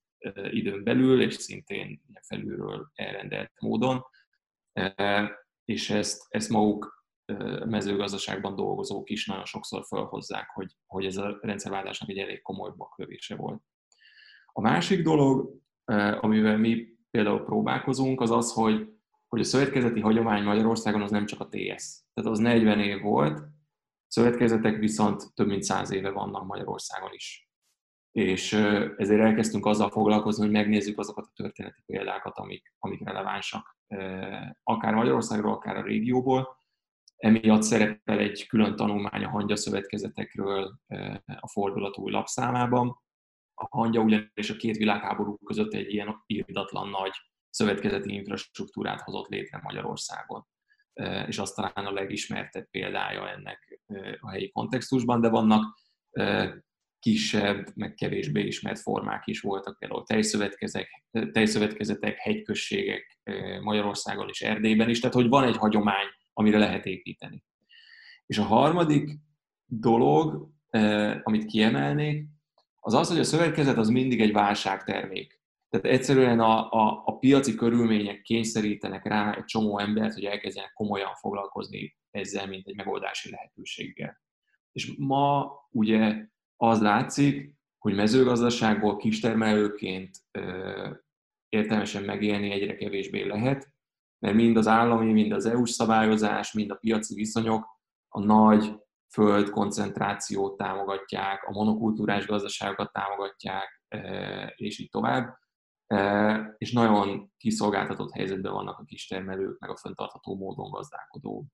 időn 0.50 0.84
belül, 0.84 1.22
és 1.22 1.34
szintén 1.34 2.02
felülről 2.28 2.92
elrendelt 2.94 3.52
módon. 3.62 4.04
És 5.66 5.90
ezt, 5.90 6.26
ezt 6.30 6.50
maguk 6.50 7.08
mezőgazdaságban 7.66 8.56
dolgozók 8.56 9.10
is 9.10 9.26
nagyon 9.26 9.46
sokszor 9.46 9.86
felhozzák, 9.88 10.50
hogy, 10.50 10.76
hogy 10.86 11.06
ez 11.06 11.18
a 11.18 11.38
rendszerváltásnak 11.42 12.10
egy 12.10 12.18
elég 12.18 12.42
komoly 12.42 12.72
baklövése 12.78 13.36
volt. 13.36 13.62
A 14.46 14.62
másik 14.62 15.04
dolog, 15.04 15.56
amivel 16.20 16.58
mi 16.58 16.88
például 17.12 17.44
próbálkozunk, 17.44 18.22
az 18.22 18.32
az, 18.32 18.54
hogy, 18.54 18.99
hogy 19.30 19.40
a 19.40 19.44
szövetkezeti 19.44 20.00
hagyomány 20.00 20.44
Magyarországon 20.44 21.02
az 21.02 21.12
nem 21.12 21.26
csak 21.26 21.40
a 21.40 21.48
TS. 21.48 22.02
Tehát 22.14 22.32
az 22.32 22.40
40 22.40 22.80
év 22.80 23.02
volt, 23.02 23.42
szövetkezetek 24.08 24.78
viszont 24.78 25.34
több 25.34 25.48
mint 25.48 25.64
100 25.64 25.92
éve 25.92 26.10
vannak 26.10 26.46
Magyarországon 26.46 27.14
is. 27.14 27.50
És 28.12 28.54
ezért 28.98 29.22
elkezdtünk 29.22 29.66
azzal 29.66 29.90
foglalkozni, 29.90 30.44
hogy 30.44 30.52
megnézzük 30.52 31.00
azokat 31.00 31.26
a 31.26 31.34
történeti 31.36 31.82
példákat, 31.86 32.38
amik, 32.38 32.74
amik 32.80 33.04
relevánsak, 33.04 33.78
akár 34.64 34.94
Magyarországról, 34.94 35.54
akár 35.54 35.78
a 35.78 35.84
régióból, 35.84 36.58
Emiatt 37.20 37.62
szerepel 37.62 38.20
egy 38.20 38.48
külön 38.48 38.76
tanulmány 38.76 39.24
a 39.24 39.30
hangya 39.30 39.56
szövetkezetekről 39.56 40.80
a 41.40 41.48
fordulat 41.48 41.98
új 41.98 42.12
lapszámában. 42.12 43.02
A 43.54 43.78
hangya 43.78 44.02
ugyanis 44.02 44.50
a 44.50 44.56
két 44.56 44.78
világháború 44.78 45.38
között 45.38 45.74
egy 45.74 45.94
ilyen 45.94 46.24
írdatlan 46.26 46.90
nagy 46.90 47.12
szövetkezeti 47.50 48.14
infrastruktúrát 48.14 49.02
hozott 49.02 49.28
létre 49.28 49.60
Magyarországon. 49.64 50.48
És 51.28 51.38
az 51.38 51.52
talán 51.52 51.86
a 51.86 51.92
legismertebb 51.92 52.70
példája 52.70 53.30
ennek 53.30 53.82
a 54.20 54.30
helyi 54.30 54.52
kontextusban, 54.52 55.22
de 55.22 55.30
vannak 55.30 55.80
kisebb, 57.00 57.68
meg 57.76 57.94
kevésbé 57.94 58.46
ismert 58.46 58.80
formák 58.80 59.28
is 59.28 59.42
voltak, 59.42 59.80
például 59.80 60.04
tejszövetkezetek, 60.04 61.06
tejszövetkezetek 61.32 62.18
hegyközségek 62.18 63.20
Magyarországon 63.62 64.30
és 64.30 64.42
Erdélyben 64.42 64.90
is, 64.90 65.00
tehát 65.00 65.16
hogy 65.16 65.28
van 65.28 65.44
egy 65.44 65.58
hagyomány 65.58 66.08
amire 66.40 66.58
lehet 66.58 66.86
építeni. 66.86 67.44
És 68.26 68.38
a 68.38 68.44
harmadik 68.44 69.20
dolog, 69.66 70.50
amit 71.24 71.46
kiemelnék, 71.46 72.28
az 72.80 72.94
az, 72.94 73.08
hogy 73.08 73.20
a 73.20 73.24
szövetkezet 73.24 73.78
az 73.78 73.90
mindig 73.90 74.22
egy 74.22 74.32
válságtermék. 74.32 75.39
Tehát 75.70 75.86
egyszerűen 75.86 76.40
a, 76.40 76.72
a, 76.72 77.02
a 77.06 77.18
piaci 77.18 77.56
körülmények 77.56 78.22
kényszerítenek 78.22 79.06
rá 79.06 79.34
egy 79.34 79.46
csomó 79.46 79.80
embert, 79.80 80.14
hogy 80.14 80.26
elkezdjenek 80.26 80.74
komolyan 80.74 81.16
foglalkozni 81.16 81.98
ezzel, 82.12 82.48
mint 82.48 82.68
egy 82.68 82.76
megoldási 82.76 83.30
lehetőséggel. 83.30 84.22
És 84.72 84.94
ma 84.98 85.52
ugye 85.72 86.26
az 86.56 86.82
látszik, 86.82 87.58
hogy 87.78 87.96
mezőgazdaságból 87.96 88.98
kistermelőként 88.98 90.18
ö, 90.32 90.90
értelmesen 91.50 92.04
megélni 92.04 92.52
egyre 92.52 92.76
kevésbé 92.76 93.28
lehet, 93.28 93.70
mert 94.20 94.36
mind 94.36 94.58
az 94.58 94.68
állami, 94.68 95.12
mind 95.12 95.32
az 95.32 95.46
EU-s 95.46 95.70
szabályozás, 95.70 96.54
mind 96.54 96.72
a 96.72 96.76
piaci 96.76 97.14
viszonyok 97.16 97.66
a 98.08 98.20
nagy 98.20 98.76
föld 99.14 99.50
koncentrációt 99.50 100.58
támogatják, 100.58 101.44
a 101.44 101.52
monokultúrás 101.52 102.26
gazdaságokat 102.26 102.92
támogatják, 102.92 103.84
és 104.56 104.80
így 104.80 104.90
tovább. 104.90 105.38
És 106.58 106.72
nagyon 106.72 107.32
kiszolgáltatott 107.38 108.12
helyzetben 108.12 108.54
vannak 108.54 108.80
a 108.80 108.84
kistermelők, 108.84 109.60
meg 109.60 109.70
a 109.70 109.78
fenntartható 109.78 110.36
módon 110.36 110.70
gazdálkodó 110.70 111.46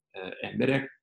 emberek. 0.42 1.02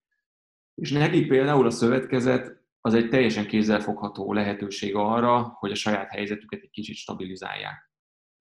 És 0.74 0.92
nekik 0.92 1.28
például 1.28 1.66
a 1.66 1.70
szövetkezet 1.70 2.60
az 2.80 2.94
egy 2.94 3.08
teljesen 3.08 3.46
kézzelfogható 3.46 4.32
lehetőség 4.32 4.94
arra, 4.94 5.42
hogy 5.42 5.70
a 5.70 5.74
saját 5.74 6.10
helyzetüket 6.10 6.62
egy 6.62 6.70
kicsit 6.70 6.96
stabilizálják. 6.96 7.90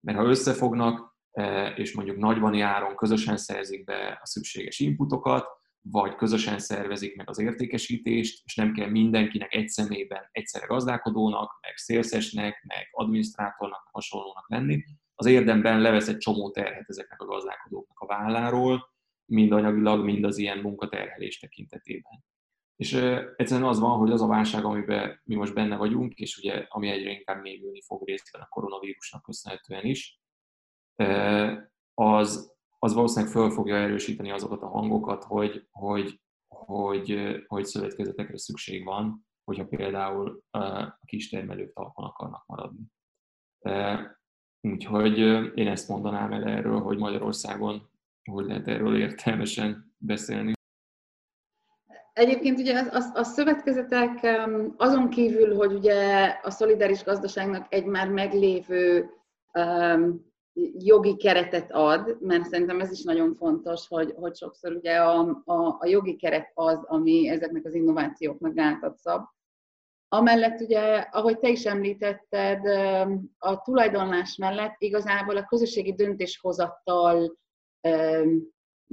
Mert 0.00 0.18
ha 0.18 0.24
összefognak, 0.24 1.16
és 1.76 1.94
mondjuk 1.94 2.16
nagybani 2.16 2.60
áron 2.60 2.96
közösen 2.96 3.36
szerzik 3.36 3.84
be 3.84 4.18
a 4.22 4.26
szükséges 4.26 4.78
inputokat, 4.78 5.46
vagy 5.82 6.14
közösen 6.14 6.58
szervezik 6.58 7.16
meg 7.16 7.28
az 7.28 7.38
értékesítést, 7.38 8.42
és 8.44 8.54
nem 8.54 8.72
kell 8.72 8.88
mindenkinek 8.88 9.54
egy 9.54 9.68
személyben 9.68 10.28
egyszerre 10.30 10.66
gazdálkodónak, 10.66 11.58
meg 11.60 11.76
szélszesnek, 11.76 12.64
meg 12.66 12.88
adminisztrátornak, 12.90 13.88
hasonlónak 13.92 14.48
lenni. 14.48 14.84
Az 15.14 15.26
érdemben 15.26 15.80
levesz 15.80 16.08
egy 16.08 16.18
csomó 16.18 16.50
terhet 16.50 16.88
ezeknek 16.88 17.20
a 17.20 17.24
gazdálkodóknak 17.24 17.98
a 17.98 18.06
válláról, 18.06 18.90
mind 19.24 19.52
anyagilag, 19.52 20.04
mind 20.04 20.24
az 20.24 20.38
ilyen 20.38 20.58
munkaterhelés 20.58 21.38
tekintetében. 21.38 22.24
És 22.76 22.92
egyszerűen 23.36 23.68
az 23.68 23.78
van, 23.78 23.98
hogy 23.98 24.10
az 24.10 24.22
a 24.22 24.26
válság, 24.26 24.64
amiben 24.64 25.20
mi 25.24 25.34
most 25.34 25.54
benne 25.54 25.76
vagyunk, 25.76 26.14
és 26.14 26.36
ugye 26.36 26.66
ami 26.68 26.88
egyre 26.88 27.10
inkább 27.10 27.42
mélyülni 27.42 27.82
fog 27.82 28.08
részben 28.08 28.40
a 28.40 28.48
koronavírusnak 28.48 29.22
köszönhetően 29.22 29.84
is, 29.84 30.20
az, 31.94 32.56
az 32.84 32.94
valószínűleg 32.94 33.32
föl 33.32 33.50
fogja 33.50 33.76
erősíteni 33.76 34.30
azokat 34.30 34.62
a 34.62 34.68
hangokat, 34.68 35.24
hogy, 35.24 35.66
hogy, 35.70 36.20
hogy, 36.48 37.18
hogy 37.46 37.64
szövetkezetekre 37.64 38.38
szükség 38.38 38.84
van, 38.84 39.26
hogyha 39.44 39.66
például 39.66 40.42
a 40.50 41.04
kistermelők 41.04 41.72
talpon 41.72 42.04
akarnak 42.04 42.44
maradni. 42.46 42.82
Úgyhogy 44.60 45.18
én 45.58 45.68
ezt 45.68 45.88
mondanám 45.88 46.32
el 46.32 46.44
erről, 46.44 46.80
hogy 46.80 46.98
Magyarországon 46.98 47.90
hogy 48.30 48.46
lehet 48.46 48.68
erről 48.68 48.96
értelmesen 48.96 49.94
beszélni. 49.98 50.52
Egyébként 52.12 52.58
ugye 52.58 52.78
a, 52.78 52.96
a, 52.96 53.18
a 53.18 53.24
szövetkezetek 53.24 54.38
azon 54.76 55.10
kívül, 55.10 55.54
hogy 55.54 55.72
ugye 55.72 56.26
a 56.42 56.50
szolidáris 56.50 57.04
gazdaságnak 57.04 57.74
egy 57.74 57.84
már 57.84 58.08
meglévő 58.08 59.10
jogi 60.78 61.16
keretet 61.16 61.72
ad, 61.72 62.16
mert 62.20 62.44
szerintem 62.44 62.80
ez 62.80 62.90
is 62.90 63.02
nagyon 63.02 63.34
fontos, 63.34 63.88
hogy, 63.88 64.14
hogy 64.16 64.36
sokszor 64.36 64.72
ugye 64.72 64.96
a, 64.96 65.42
a, 65.44 65.76
a 65.78 65.86
jogi 65.86 66.16
keret 66.16 66.50
az, 66.54 66.84
ami 66.84 67.28
ezeknek 67.28 67.64
az 67.64 67.74
innovációknak 67.74 68.54
gátat 68.54 68.98
szab. 68.98 69.24
Amellett 70.08 70.60
ugye, 70.60 70.96
ahogy 70.98 71.38
te 71.38 71.48
is 71.48 71.64
említetted, 71.64 72.66
a 73.38 73.60
tulajdonlás 73.62 74.36
mellett 74.36 74.74
igazából 74.78 75.36
a 75.36 75.44
közösségi 75.44 75.94
döntéshozattal 75.94 77.38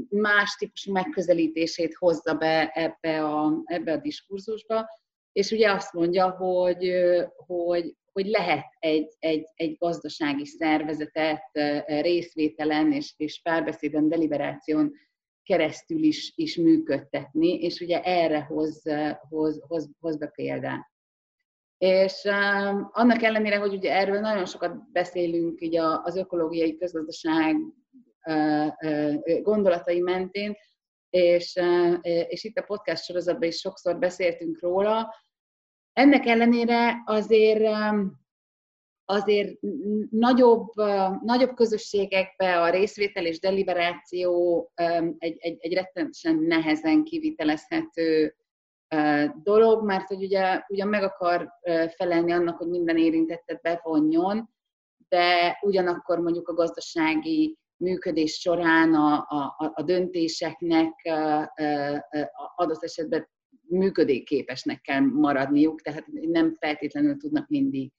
más 0.10 0.56
típusú 0.56 0.92
megközelítését 0.92 1.96
hozza 1.96 2.34
be 2.34 2.68
ebbe 2.68 3.26
a, 3.26 3.62
ebbe 3.64 3.92
a 3.92 3.98
diskurzusba, 3.98 4.90
és 5.32 5.52
ugye 5.52 5.72
azt 5.72 5.94
mondja, 5.94 6.30
hogy, 6.30 6.94
hogy 7.36 7.96
hogy 8.22 8.30
lehet 8.30 8.66
egy, 8.80 9.16
egy, 9.20 9.48
egy 9.56 9.78
gazdasági 9.78 10.46
szervezetet 10.46 11.44
részvételen 11.86 12.92
és, 12.92 13.14
és 13.18 13.42
párbeszéden, 13.42 14.10
deliberáción 14.10 14.94
keresztül 15.44 16.04
is, 16.04 16.34
is 16.36 16.58
működtetni, 16.58 17.60
és 17.60 17.80
ugye 17.80 18.02
erre 18.02 18.40
hoz, 18.40 18.84
hoz, 19.30 19.64
hoz, 19.68 19.90
hoz 20.00 20.18
be 20.18 20.28
példát. 20.28 20.88
És 21.78 22.24
um, 22.24 22.90
annak 22.92 23.22
ellenére, 23.22 23.58
hogy 23.58 23.74
ugye 23.74 23.94
erről 23.94 24.20
nagyon 24.20 24.46
sokat 24.46 24.92
beszélünk 24.92 25.62
így 25.62 25.78
az 25.78 26.16
ökológiai 26.16 26.78
közgazdaság 26.78 27.56
uh, 28.26 28.68
uh, 28.82 29.42
gondolatai 29.42 30.00
mentén, 30.00 30.56
és, 31.10 31.56
uh, 31.62 31.98
és 32.04 32.44
itt 32.44 32.58
a 32.58 32.64
podcast 32.64 33.04
sorozatban 33.04 33.48
is 33.48 33.56
sokszor 33.56 33.98
beszéltünk 33.98 34.62
róla, 34.62 35.14
ennek 36.00 36.26
ellenére 36.26 37.04
azért 37.06 37.64
azért 39.06 39.58
nagyobb, 40.10 40.68
nagyobb 41.22 41.56
közösségekbe 41.56 42.62
a 42.62 42.70
részvétel 42.70 43.26
és 43.26 43.40
deliberáció 43.40 44.72
egy, 45.18 45.38
egy, 45.40 45.58
egy 45.60 45.74
rettenetesen 45.74 46.36
nehezen 46.36 47.04
kivitelezhető 47.04 48.36
dolog, 49.44 49.86
mert 49.86 50.08
hogy 50.08 50.24
ugye, 50.24 50.62
ugye 50.68 50.86
meg 50.86 51.04
akar 51.04 51.50
felelni 51.96 52.32
annak, 52.32 52.58
hogy 52.58 52.68
minden 52.68 52.98
érintettet 52.98 53.62
bevonjon, 53.62 54.50
de 55.10 55.58
ugyanakkor 55.62 56.20
mondjuk 56.20 56.48
a 56.48 56.54
gazdasági 56.54 57.58
működés 57.78 58.40
során 58.40 58.94
a, 58.94 59.14
a, 59.28 59.72
a 59.74 59.84
döntéseknek 59.84 60.94
adott 62.56 62.84
esetben 62.84 63.28
működékképesnek 63.70 64.82
kell 64.82 65.00
maradniuk, 65.00 65.82
tehát 65.82 66.06
nem 66.08 66.56
feltétlenül 66.60 67.18
tudnak 67.18 67.48
mindig 67.48 67.92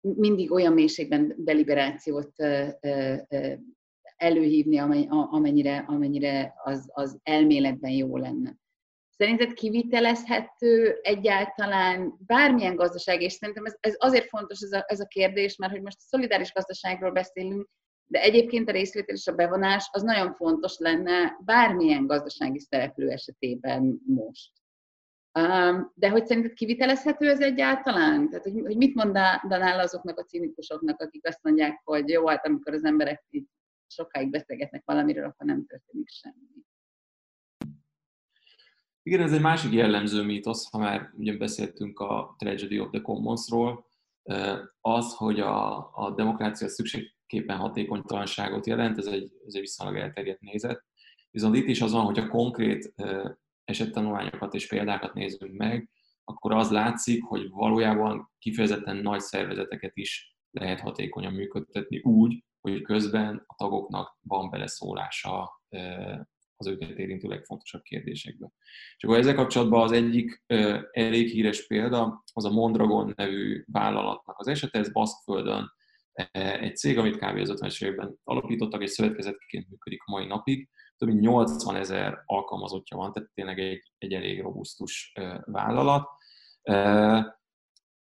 mindig 0.00 0.52
olyan 0.52 0.72
mélységben 0.72 1.34
deliberációt 1.36 2.32
előhívni, 4.16 4.78
amennyire, 5.08 5.84
amennyire 5.86 6.54
az, 6.64 6.90
az 6.92 7.18
elméletben 7.22 7.90
jó 7.90 8.16
lenne. 8.16 8.56
Szerinted 9.16 9.52
kivitelezhető 9.52 10.98
egyáltalán 11.02 12.14
bármilyen 12.26 12.76
gazdaság, 12.76 13.22
és 13.22 13.32
szerintem 13.32 13.64
ez, 13.64 13.76
ez 13.80 13.94
azért 13.98 14.28
fontos 14.28 14.60
ez 14.60 14.72
a, 14.72 14.84
ez 14.86 15.00
a 15.00 15.06
kérdés, 15.06 15.56
mert 15.56 15.72
hogy 15.72 15.82
most 15.82 15.96
a 15.96 16.06
szolidáris 16.06 16.52
gazdaságról 16.52 17.12
beszélünk, 17.12 17.68
de 18.06 18.20
egyébként 18.20 18.68
a 18.68 18.72
részvétel 18.72 19.14
és 19.14 19.26
a 19.26 19.34
bevonás 19.34 19.88
az 19.92 20.02
nagyon 20.02 20.32
fontos 20.34 20.78
lenne 20.78 21.38
bármilyen 21.44 22.06
gazdasági 22.06 22.58
szereplő 22.58 23.10
esetében 23.10 24.00
most. 24.06 24.50
De 25.94 26.10
hogy 26.10 26.26
szerinted 26.26 26.52
kivitelezhető 26.52 27.28
ez 27.28 27.40
egyáltalán? 27.40 28.28
Tehát, 28.28 28.44
hogy, 28.44 28.60
hogy 28.60 28.76
mit 28.76 28.94
mondanál 28.94 29.80
azoknak 29.80 30.18
a 30.18 30.24
cinikusoknak, 30.24 31.00
akik 31.00 31.26
azt 31.26 31.42
mondják, 31.42 31.80
hogy 31.84 32.08
jó, 32.08 32.26
hát 32.26 32.46
amikor 32.46 32.74
az 32.74 32.84
emberek 32.84 33.24
így 33.30 33.46
sokáig 33.86 34.30
beszélgetnek 34.30 34.82
valamiről, 34.84 35.24
akkor 35.24 35.46
nem 35.46 35.66
történik 35.66 36.08
semmi. 36.08 36.64
Igen, 39.02 39.20
ez 39.20 39.32
egy 39.32 39.40
másik 39.40 39.72
jellemző 39.72 40.22
mítosz, 40.22 40.70
ha 40.70 40.78
már 40.78 41.10
ugye 41.16 41.36
beszéltünk 41.36 41.98
a 41.98 42.34
Tragedy 42.38 42.80
of 42.80 42.90
the 42.90 43.00
Commons-ról, 43.00 43.86
az, 44.80 45.14
hogy 45.14 45.40
a, 45.40 45.76
a 45.94 46.14
demokrácia 46.14 46.68
szükségképpen 47.26 47.56
hatékonytalanságot 47.56 48.66
jelent, 48.66 48.98
ez 48.98 49.06
egy, 49.06 49.32
ez 49.46 49.54
egy 49.54 49.60
viszonylag 49.60 49.96
elterjedt 49.96 50.40
nézet. 50.40 50.84
Viszont 51.30 51.56
itt 51.56 51.66
is 51.66 51.80
az 51.80 51.92
van, 51.92 52.14
a 52.14 52.28
konkrét 52.28 52.94
esettanulmányokat 53.64 54.54
és 54.54 54.68
példákat 54.68 55.14
nézünk 55.14 55.56
meg, 55.56 55.90
akkor 56.24 56.52
az 56.52 56.70
látszik, 56.70 57.22
hogy 57.22 57.48
valójában 57.50 58.30
kifejezetten 58.38 58.96
nagy 58.96 59.20
szervezeteket 59.20 59.96
is 59.96 60.36
lehet 60.50 60.80
hatékonyan 60.80 61.32
működtetni 61.32 61.98
úgy, 61.98 62.44
hogy 62.60 62.82
közben 62.82 63.44
a 63.46 63.54
tagoknak 63.54 64.18
van 64.20 64.50
beleszólása 64.50 65.62
az 66.56 66.66
őket 66.66 66.98
érintő 66.98 67.28
legfontosabb 67.28 67.82
kérdésekbe. 67.82 68.52
És 68.96 69.04
akkor 69.04 69.18
ezzel 69.18 69.34
kapcsolatban 69.34 69.82
az 69.82 69.92
egyik 69.92 70.44
elég 70.90 71.30
híres 71.30 71.66
példa, 71.66 72.22
az 72.32 72.44
a 72.44 72.50
Mondragon 72.50 73.12
nevű 73.16 73.64
vállalatnak 73.66 74.38
az 74.38 74.48
esete, 74.48 74.78
ez 74.78 74.92
Baszkföldön 74.92 75.70
egy 76.32 76.76
cég, 76.76 76.98
amit 76.98 77.16
kb. 77.16 77.36
az 77.38 77.52
50-es 77.60 77.84
években 77.84 78.18
alapítottak, 78.24 78.82
és 78.82 78.90
szövetkezetként 78.90 79.68
működik 79.68 80.02
a 80.04 80.10
mai 80.10 80.26
napig. 80.26 80.68
Több 80.96 81.08
mint 81.08 81.20
80 81.20 81.76
ezer 81.76 82.22
alkalmazottja 82.24 82.96
van, 82.96 83.12
tehát 83.12 83.30
tényleg 83.34 83.58
egy, 83.58 83.92
egy 83.98 84.12
elég 84.12 84.40
robusztus 84.40 85.12
vállalat 85.44 86.08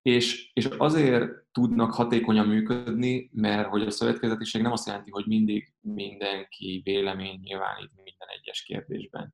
és, 0.07 0.51
és 0.53 0.65
azért 0.65 1.31
tudnak 1.51 1.93
hatékonyan 1.93 2.47
működni, 2.47 3.29
mert 3.33 3.67
hogy 3.67 3.81
a 3.81 3.91
szövetkezetiség 3.91 4.62
nem 4.62 4.71
azt 4.71 4.88
jelenti, 4.88 5.12
hogy 5.12 5.25
mindig 5.27 5.73
mindenki 5.79 6.81
vélemény 6.83 7.39
nyilvánít 7.41 7.91
minden 8.03 8.27
egyes 8.27 8.63
kérdésben, 8.63 9.33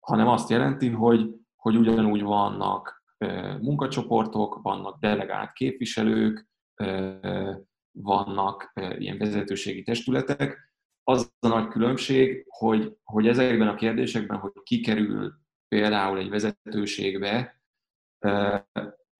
hanem 0.00 0.28
azt 0.28 0.50
jelenti, 0.50 0.88
hogy, 0.88 1.30
hogy 1.56 1.76
ugyanúgy 1.76 2.22
vannak 2.22 3.04
munkacsoportok, 3.60 4.62
vannak 4.62 5.00
delegált 5.00 5.52
képviselők, 5.52 6.48
vannak 7.90 8.72
ilyen 8.98 9.18
vezetőségi 9.18 9.82
testületek. 9.82 10.72
Az 11.02 11.32
a 11.38 11.48
nagy 11.48 11.68
különbség, 11.68 12.44
hogy, 12.48 12.96
hogy 13.02 13.28
ezekben 13.28 13.68
a 13.68 13.74
kérdésekben, 13.74 14.38
hogy 14.38 14.52
kikerül 14.62 15.32
például 15.68 16.18
egy 16.18 16.28
vezetőségbe, 16.28 17.62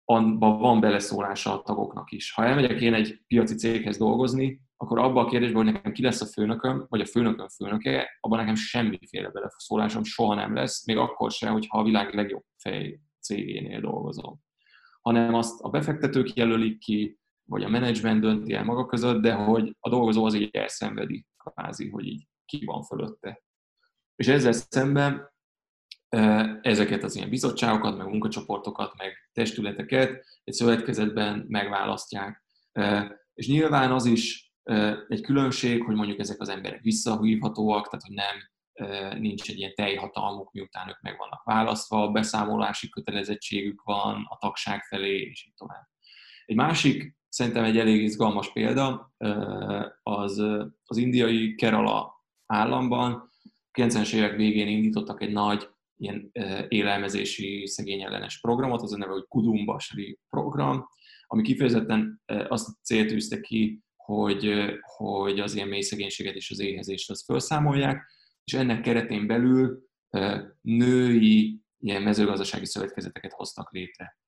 abban 0.05 0.59
van 0.59 0.81
beleszólása 0.81 1.53
a 1.53 1.63
tagoknak 1.63 2.11
is. 2.11 2.33
Ha 2.33 2.45
elmegyek 2.45 2.81
én 2.81 2.95
egy 2.95 3.23
piaci 3.27 3.55
céghez 3.55 3.99
dolgozni, 3.99 4.61
akkor 4.77 4.99
abban 4.99 5.25
a 5.25 5.29
kérdésben, 5.29 5.65
hogy 5.65 5.73
nekem 5.73 5.93
ki 5.93 6.03
lesz 6.03 6.21
a 6.21 6.27
főnököm, 6.27 6.87
vagy 6.89 7.01
a 7.01 7.07
főnököm 7.07 7.49
főnöke, 7.49 8.19
abban 8.21 8.39
nekem 8.39 8.55
semmiféle 8.55 9.31
beleszólásom 9.31 10.05
soha 10.05 10.35
nem 10.35 10.55
lesz, 10.55 10.87
még 10.87 10.97
akkor 10.97 11.31
sem, 11.31 11.53
hogyha 11.53 11.79
a 11.79 11.85
világ 11.85 12.15
legjobb 12.15 12.45
fej 12.57 13.01
cégénél 13.21 13.81
dolgozom. 13.81 14.41
Hanem 15.01 15.35
azt 15.35 15.61
a 15.61 15.69
befektetők 15.69 16.35
jelölik 16.35 16.79
ki, 16.79 17.18
vagy 17.49 17.63
a 17.63 17.69
menedzsment 17.69 18.21
dönti 18.21 18.53
el 18.53 18.65
maga 18.65 18.87
között, 18.87 19.23
de 19.23 19.33
hogy 19.33 19.77
a 19.81 19.89
dolgozó 19.89 20.25
az 20.25 20.35
így 20.35 20.57
elszenvedi, 20.57 21.27
kvázi, 21.37 21.89
hogy 21.89 22.07
így 22.07 22.29
ki 22.45 22.65
van 22.65 22.83
fölötte. 22.83 23.43
És 24.17 24.27
ezzel 24.27 24.53
szemben 24.53 25.31
ezeket 26.63 27.03
az 27.03 27.17
ilyen 27.17 27.29
bizottságokat, 27.29 27.97
meg 27.97 28.07
munkacsoportokat, 28.07 28.95
meg 28.97 29.13
testületeket 29.33 30.27
egy 30.45 30.55
szövetkezetben 30.55 31.45
megválasztják. 31.49 32.45
És 33.35 33.49
nyilván 33.49 33.93
az 33.93 34.05
is 34.05 34.53
egy 35.09 35.21
különbség, 35.21 35.85
hogy 35.85 35.95
mondjuk 35.95 36.19
ezek 36.19 36.41
az 36.41 36.49
emberek 36.49 36.81
visszahívhatóak, 36.81 37.89
tehát 37.89 38.07
hogy 38.07 38.15
nem 38.15 38.37
nincs 39.21 39.51
egy 39.51 39.59
ilyen 39.59 39.75
teljhatalmuk, 39.75 40.53
miután 40.53 40.89
ők 40.89 41.01
meg 41.01 41.17
vannak 41.19 41.45
választva, 41.45 42.11
beszámolási 42.11 42.89
kötelezettségük 42.89 43.83
van 43.83 44.27
a 44.29 44.37
tagság 44.37 44.83
felé, 44.83 45.21
és 45.21 45.47
így 45.47 45.55
tovább. 45.55 45.89
Egy 46.45 46.57
másik, 46.57 47.17
szerintem 47.29 47.65
egy 47.65 47.79
elég 47.79 48.03
izgalmas 48.03 48.53
példa, 48.53 49.15
az, 50.03 50.39
az 50.85 50.97
indiai 50.97 51.55
Kerala 51.55 52.25
államban 52.47 53.31
90-es 53.79 54.15
évek 54.15 54.37
végén 54.37 54.69
indítottak 54.69 55.23
egy 55.23 55.33
nagy 55.33 55.69
ilyen 55.97 56.31
élelmezési 56.69 57.67
szegényellenes 57.67 58.41
programot, 58.41 58.83
az 58.83 58.93
a 58.93 58.97
neve, 58.97 59.13
hogy 59.13 59.27
Kudumbasri 59.29 60.19
program, 60.31 60.89
ami 61.27 61.43
kifejezetten 61.43 62.23
azt 62.49 62.69
céltűzte 62.83 63.41
ki, 63.41 63.83
hogy, 63.97 64.55
hogy 64.81 65.41
az 65.41 65.55
ilyen 65.55 65.69
mély 65.69 65.81
szegénységet 65.81 66.35
és 66.35 66.51
az 66.51 66.61
éhezést 66.61 67.11
azt 67.11 67.25
felszámolják, 67.25 68.11
és 68.45 68.55
ennek 68.55 68.81
keretén 68.81 69.27
belül 69.27 69.83
női 70.61 71.61
ilyen 71.79 72.03
mezőgazdasági 72.03 72.67
szövetkezeteket 72.67 73.33
hoztak 73.33 73.73
létre. 73.73 74.19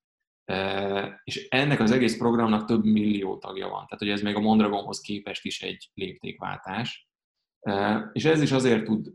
És 1.24 1.48
ennek 1.48 1.80
az 1.80 1.90
egész 1.90 2.16
programnak 2.16 2.64
több 2.64 2.84
millió 2.84 3.38
tagja 3.38 3.68
van, 3.68 3.84
tehát 3.84 3.98
hogy 3.98 4.08
ez 4.08 4.22
még 4.22 4.34
a 4.34 4.40
Mondragonhoz 4.40 5.00
képest 5.00 5.44
is 5.44 5.62
egy 5.62 5.90
léptékváltás. 5.94 7.08
És 8.12 8.24
ez 8.24 8.42
is 8.42 8.52
azért 8.52 8.84
tud 8.84 9.12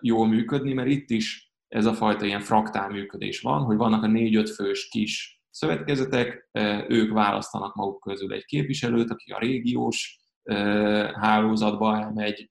jól 0.00 0.26
működni, 0.26 0.72
mert 0.72 0.88
itt 0.88 1.10
is 1.10 1.52
ez 1.68 1.86
a 1.86 1.94
fajta 1.94 2.24
ilyen 2.24 2.40
fraktál 2.40 2.88
működés 2.88 3.40
van, 3.40 3.62
hogy 3.62 3.76
vannak 3.76 4.02
a 4.02 4.06
négy-öt 4.06 4.50
fős 4.50 4.88
kis 4.88 5.40
szövetkezetek, 5.50 6.48
ők 6.88 7.12
választanak 7.12 7.74
maguk 7.74 8.00
közül 8.00 8.32
egy 8.32 8.44
képviselőt, 8.44 9.10
aki 9.10 9.30
a 9.30 9.38
régiós 9.38 10.20
hálózatba 11.12 11.96
elmegy, 11.96 12.50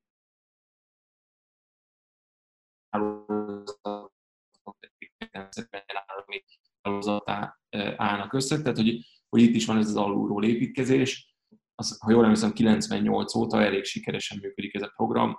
hálózatá 6.82 7.60
állnak 7.96 8.34
össze, 8.34 8.62
tehát 8.62 8.78
hogy, 8.78 9.06
hogy 9.30 9.42
itt 9.42 9.56
is 9.56 9.66
van 9.66 9.78
ez 9.78 9.88
az 9.88 9.96
alulról 9.96 10.46
építkezés, 10.46 11.30
az, 11.76 11.98
ha 12.00 12.12
jól 12.12 12.24
emlékszem, 12.24 12.54
98 12.54 13.36
óta 13.36 13.62
elég 13.62 13.84
sikeresen 13.84 14.38
működik 14.42 14.76
ez 14.76 14.82
a 14.82 14.94
program, 14.96 15.38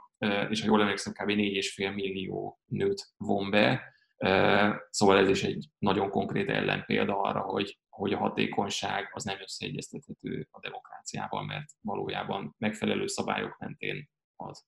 és 0.48 0.60
ha 0.60 0.66
jól 0.66 0.80
emlékszem, 0.80 1.12
kb. 1.12 1.30
4,5 1.30 1.94
millió 1.94 2.58
nőt 2.66 3.12
von 3.16 3.50
be, 3.50 3.82
szóval 4.90 5.18
ez 5.18 5.28
is 5.28 5.42
egy 5.42 5.68
nagyon 5.78 6.10
konkrét 6.10 6.48
ellenpélda 6.48 7.20
arra, 7.20 7.40
hogy, 7.40 7.78
hogy 7.88 8.12
a 8.12 8.18
hatékonyság 8.18 9.10
az 9.12 9.24
nem 9.24 9.40
összeegyeztethető 9.40 10.48
a 10.50 10.60
demokráciával, 10.60 11.44
mert 11.44 11.70
valójában 11.80 12.54
megfelelő 12.58 13.06
szabályok 13.06 13.58
mentén 13.58 14.08
az. 14.36 14.66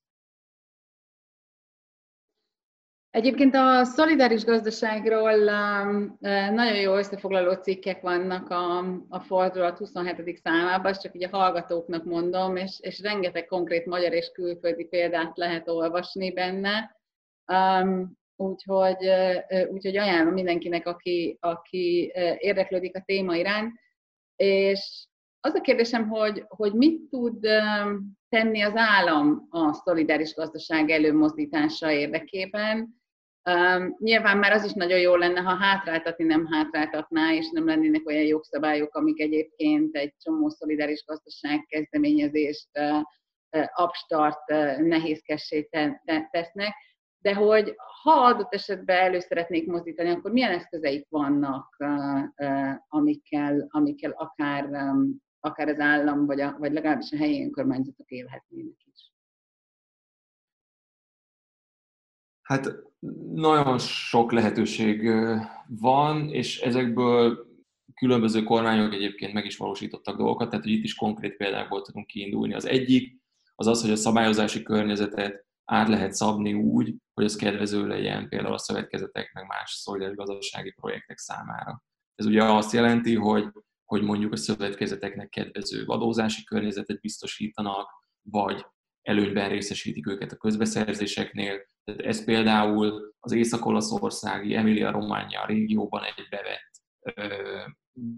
Egyébként 3.13 3.55
a 3.55 3.85
szolidáris 3.85 4.45
gazdaságról 4.45 5.39
um, 5.39 6.17
nagyon 6.55 6.81
jó 6.81 6.97
összefoglaló 6.97 7.53
cikkek 7.53 8.01
vannak 8.01 8.51
a, 8.51 8.79
a 9.09 9.21
fordulat 9.21 9.79
27. 9.79 10.37
számában, 10.43 10.93
csak 10.93 11.15
ugye 11.15 11.29
a 11.31 11.37
hallgatóknak 11.37 12.05
mondom, 12.05 12.57
és, 12.57 12.79
és 12.81 13.01
rengeteg 13.01 13.47
konkrét 13.47 13.87
magyar 13.87 14.13
és 14.13 14.31
külföldi 14.35 14.85
példát 14.85 15.37
lehet 15.37 15.69
olvasni 15.69 16.33
benne. 16.33 16.97
Um, 17.53 18.19
úgyhogy, 18.37 19.09
úgyhogy 19.71 19.97
ajánlom 19.97 20.33
mindenkinek, 20.33 20.87
aki, 20.87 21.37
aki 21.41 22.13
érdeklődik 22.39 22.97
a 22.97 23.03
téma 23.07 23.37
iránt. 23.37 23.73
És 24.37 25.07
az 25.41 25.55
a 25.55 25.61
kérdésem, 25.61 26.09
hogy, 26.09 26.45
hogy 26.49 26.73
mit 26.73 27.09
tud 27.11 27.47
tenni 28.29 28.61
az 28.61 28.77
állam 28.77 29.47
a 29.51 29.73
szolidáris 29.73 30.35
gazdaság 30.35 30.91
előmozdítása 30.91 31.91
érdekében. 31.91 33.02
Nyilván 33.99 34.39
már 34.39 34.53
az 34.53 34.65
is 34.65 34.73
nagyon 34.73 34.99
jó 34.99 35.17
lenne, 35.17 35.41
ha 35.41 35.55
hátráltatni 35.55 36.25
nem 36.25 36.47
hátráltatná, 36.47 37.33
és 37.33 37.51
nem 37.51 37.67
lennének 37.67 38.07
olyan 38.07 38.25
jogszabályok, 38.25 38.95
amik 38.95 39.21
egyébként 39.21 39.97
egy 39.97 40.15
csomó 40.19 40.49
szolidáris 40.49 41.05
gazdaság 41.07 41.65
kezdeményezést 41.69 42.69
abstart 43.75 44.49
nehézkessé 44.79 45.69
tesznek, 46.31 46.75
de 47.19 47.35
hogy 47.35 47.75
ha 48.03 48.13
adott 48.13 48.55
esetben 48.55 48.97
elő 48.97 49.19
szeretnék 49.19 49.67
mozdítani, 49.67 50.11
akkor 50.11 50.33
milyen 50.33 50.53
eszközeik 50.53 51.07
vannak, 51.09 51.77
amikkel, 52.89 53.67
amikkel 53.71 54.11
akár, 54.11 54.69
akár 55.41 55.69
az 55.69 55.79
állam, 55.79 56.27
vagy, 56.27 56.41
a, 56.41 56.57
vagy 56.59 56.73
legalábbis 56.73 57.13
a 57.13 57.17
helyi 57.17 57.43
önkormányzatok 57.43 58.11
élhetnének 58.11 58.77
is? 58.93 59.13
Hát 62.43 62.92
nagyon 63.35 63.79
sok 63.79 64.33
lehetőség 64.33 65.11
van, 65.67 66.29
és 66.29 66.61
ezekből 66.61 67.47
különböző 67.95 68.43
kormányok 68.43 68.95
egyébként 68.95 69.33
meg 69.33 69.45
is 69.45 69.57
valósítottak 69.57 70.17
dolgokat, 70.17 70.49
tehát 70.49 70.65
hogy 70.65 70.75
itt 70.75 70.85
is 70.85 70.95
konkrét 70.95 71.37
példákból 71.37 71.83
tudunk 71.83 72.07
kiindulni. 72.07 72.55
Az 72.55 72.67
egyik 72.67 73.21
az 73.55 73.67
az, 73.67 73.81
hogy 73.81 73.91
a 73.91 73.97
szabályozási 73.97 74.63
környezetet 74.63 75.47
át 75.65 75.89
lehet 75.89 76.13
szabni 76.13 76.55
úgy, 76.55 76.95
hogy 77.15 77.25
az 77.25 77.37
kedvező 77.37 77.87
legyen 77.87 78.29
például 78.29 78.55
a 78.55 78.59
szövetkezetek, 78.59 79.33
meg 79.33 79.47
más 79.47 79.73
szolidáris 79.73 80.17
gazdasági 80.17 80.71
projektek 80.71 81.19
számára. 81.19 81.83
Ez 82.15 82.27
ugye 82.27 82.45
azt 82.45 82.73
jelenti, 82.73 83.15
hogy, 83.15 83.45
hogy 83.85 84.03
mondjuk 84.03 84.33
a 84.33 84.37
szövetkezeteknek 84.37 85.29
kedvező 85.29 85.85
adózási 85.87 86.45
környezetet 86.45 87.01
biztosítanak, 87.01 87.91
vagy 88.23 88.67
előnyben 89.03 89.49
részesítik 89.49 90.07
őket 90.07 90.33
a 90.33 90.37
közbeszerzéseknél. 90.37 91.67
Tehát 91.85 92.01
ez 92.01 92.25
például 92.25 93.15
az 93.21 93.33
észak-olaszországi 93.33 94.55
Emilia-Románia 94.55 95.47
régióban 95.47 96.03
egy 96.05 96.29
bevett 96.31 96.71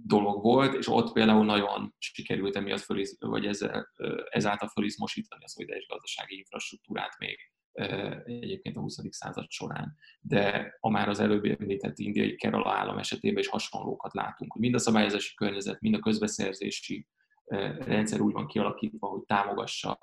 dolog 0.06 0.42
volt, 0.42 0.74
és 0.74 0.88
ott 0.88 1.12
például 1.12 1.44
nagyon 1.44 1.94
sikerült 1.98 2.56
emiatt 2.56 2.80
föliz, 2.80 3.16
vagy 3.20 3.46
ezzel, 3.46 3.88
ezáltal 4.30 4.68
fölizmosítani 4.68 5.44
a 5.44 5.48
szolidáris 5.48 5.86
gazdasági 5.86 6.36
infrastruktúrát 6.36 7.18
még 7.18 7.38
egyébként 8.24 8.76
a 8.76 8.80
20. 8.80 8.98
század 9.10 9.50
során. 9.50 9.96
De 10.20 10.76
a 10.80 10.90
már 10.90 11.08
az 11.08 11.20
előbb 11.20 11.44
említett 11.44 11.98
indiai 11.98 12.36
Kerala 12.36 12.72
állam 12.72 12.98
esetében 12.98 13.38
is 13.38 13.48
hasonlókat 13.48 14.14
látunk, 14.14 14.52
hogy 14.52 14.60
mind 14.60 14.74
a 14.74 14.78
szabályozási 14.78 15.34
környezet, 15.34 15.80
mind 15.80 15.94
a 15.94 15.98
közbeszerzési 15.98 17.06
rendszer 17.78 18.20
úgy 18.20 18.32
van 18.32 18.46
kialakítva, 18.46 19.06
hogy 19.06 19.22
támogassa 19.26 19.98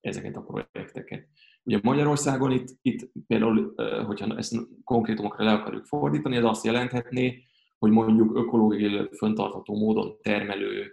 ezeket 0.00 0.36
a 0.36 0.42
projekteket. 0.42 1.28
Ugye 1.62 1.78
Magyarországon 1.82 2.50
itt, 2.50 2.68
itt 2.82 3.10
például, 3.26 3.74
hogyha 4.04 4.36
ezt 4.36 4.56
konkrétumokra 4.84 5.44
le 5.44 5.52
akarjuk 5.52 5.84
fordítani, 5.84 6.36
ez 6.36 6.44
azt 6.44 6.64
jelenthetné, 6.64 7.42
hogy 7.78 7.90
mondjuk 7.90 8.36
ökológiai 8.36 9.08
föntartható 9.16 9.78
módon 9.78 10.16
termelő 10.20 10.92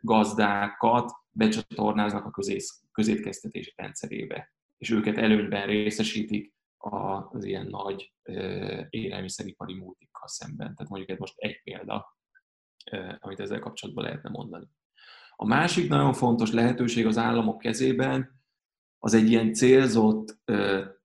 gazdákat 0.00 1.12
becsatornáznak 1.30 2.24
a 2.24 2.30
közész, 2.30 2.82
közétkeztetés 2.92 3.72
rendszerébe, 3.76 4.52
és 4.78 4.90
őket 4.90 5.16
előnyben 5.16 5.66
részesítik 5.66 6.54
az 6.78 7.44
ilyen 7.44 7.66
nagy 7.66 8.12
élelmiszeripari 8.90 9.74
multikkal 9.74 10.28
szemben. 10.28 10.74
Tehát 10.74 10.88
mondjuk 10.88 11.10
ez 11.10 11.18
most 11.18 11.34
egy 11.36 11.62
példa, 11.62 12.18
amit 13.18 13.40
ezzel 13.40 13.58
kapcsolatban 13.58 14.04
lehetne 14.04 14.30
mondani. 14.30 14.66
A 15.36 15.46
másik 15.46 15.88
nagyon 15.88 16.12
fontos 16.12 16.52
lehetőség 16.52 17.06
az 17.06 17.18
államok 17.18 17.58
kezében, 17.58 18.44
az 18.98 19.14
egy 19.14 19.30
ilyen 19.30 19.52
célzott 19.52 20.38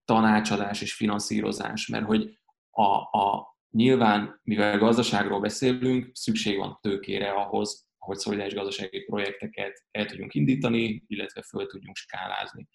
tanácsadás 0.06 0.82
és 0.82 0.94
finanszírozás, 0.94 1.88
mert 1.88 2.06
hogy 2.06 2.40
a, 2.70 2.84
a, 3.18 3.52
Nyilván, 3.72 4.40
mivel 4.44 4.78
gazdaságról 4.78 5.40
beszélünk, 5.40 6.10
szükség 6.14 6.58
van 6.58 6.78
tőkére 6.82 7.30
ahhoz, 7.32 7.88
hogy 7.98 8.18
szolidáris 8.18 8.54
gazdasági 8.54 9.04
projekteket 9.04 9.84
el 9.92 10.06
tudjunk 10.06 10.34
indítani, 10.34 11.04
illetve 11.08 11.42
föl 11.42 11.68
tudjunk 11.68 11.96
skálázni. 11.96 12.68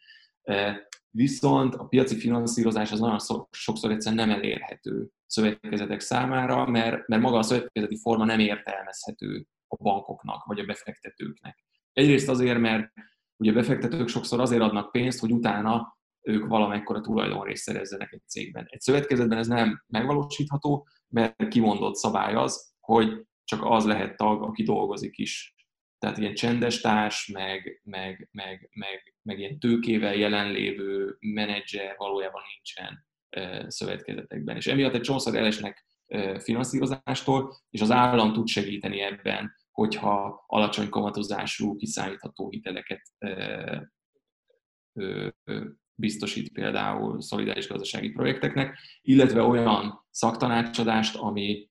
Viszont 1.10 1.74
a 1.74 1.84
piaci 1.84 2.16
finanszírozás 2.16 2.92
az 2.92 2.98
nagyon 2.98 3.18
sokszor 3.50 3.90
egyszerűen 3.90 4.28
nem 4.28 4.36
elérhető 4.36 5.08
szövetkezetek 5.26 6.00
számára, 6.00 6.66
mert, 6.66 7.08
mert 7.08 7.22
maga 7.22 7.38
a 7.38 7.42
szövetkezeti 7.42 7.96
forma 7.96 8.24
nem 8.24 8.38
értelmezhető 8.38 9.46
a 9.68 9.82
bankoknak 9.82 10.44
vagy 10.44 10.58
a 10.58 10.64
befektetőknek. 10.64 11.64
Egyrészt 11.92 12.28
azért, 12.28 12.58
mert 12.58 12.92
ugye 13.36 13.50
a 13.50 13.54
befektetők 13.54 14.08
sokszor 14.08 14.40
azért 14.40 14.62
adnak 14.62 14.92
pénzt, 14.92 15.20
hogy 15.20 15.32
utána 15.32 15.98
ők 16.20 16.46
valamekkora 16.46 17.00
tulajdonrészt 17.00 17.62
szerezzenek 17.62 18.12
egy 18.12 18.28
cégben. 18.28 18.66
Egy 18.68 18.80
szövetkezetben 18.80 19.38
ez 19.38 19.46
nem 19.46 19.84
megvalósítható, 19.86 20.88
mert 21.08 21.48
kimondott 21.48 21.94
szabály 21.94 22.34
az, 22.34 22.74
hogy 22.80 23.26
csak 23.44 23.64
az 23.64 23.84
lehet 23.84 24.16
tag, 24.16 24.42
aki 24.42 24.62
dolgozik 24.62 25.18
is. 25.18 25.54
Tehát 25.98 26.18
ilyen 26.18 26.34
csendes 26.34 26.80
társ, 26.80 27.26
meg, 27.26 27.80
meg, 27.84 28.28
meg, 28.32 28.70
meg, 28.72 29.14
meg 29.22 29.38
ilyen 29.38 29.58
tőkével 29.58 30.14
jelenlévő 30.14 31.16
menedzser 31.20 31.94
valójában 31.96 32.42
nincsen 32.54 33.06
szövetkezetekben. 33.68 34.56
És 34.56 34.66
emiatt 34.66 34.94
egy 34.94 35.00
csomószor 35.00 35.36
elesnek 35.36 35.85
finanszírozástól, 36.38 37.56
és 37.70 37.80
az 37.80 37.90
állam 37.90 38.32
tud 38.32 38.46
segíteni 38.46 39.00
ebben, 39.00 39.52
hogyha 39.70 40.44
alacsony 40.46 40.88
kamatozású, 40.88 41.76
kiszállítható 41.76 42.50
hiteleket 42.50 43.02
biztosít 45.94 46.52
például 46.52 47.20
szolidáris 47.20 47.68
gazdasági 47.68 48.10
projekteknek, 48.10 48.78
illetve 49.00 49.42
olyan 49.42 50.06
szaktanácsadást, 50.10 51.16
ami, 51.16 51.70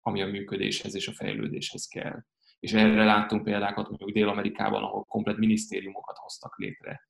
ami 0.00 0.22
a 0.22 0.26
működéshez 0.26 0.94
és 0.94 1.08
a 1.08 1.12
fejlődéshez 1.12 1.86
kell. 1.86 2.24
És 2.58 2.72
erre 2.72 3.04
láttunk 3.04 3.44
példákat 3.44 3.88
mondjuk 3.88 4.10
Dél-Amerikában, 4.10 4.82
ahol 4.82 5.04
komplet 5.04 5.36
minisztériumokat 5.36 6.16
hoztak 6.18 6.58
létre 6.58 7.08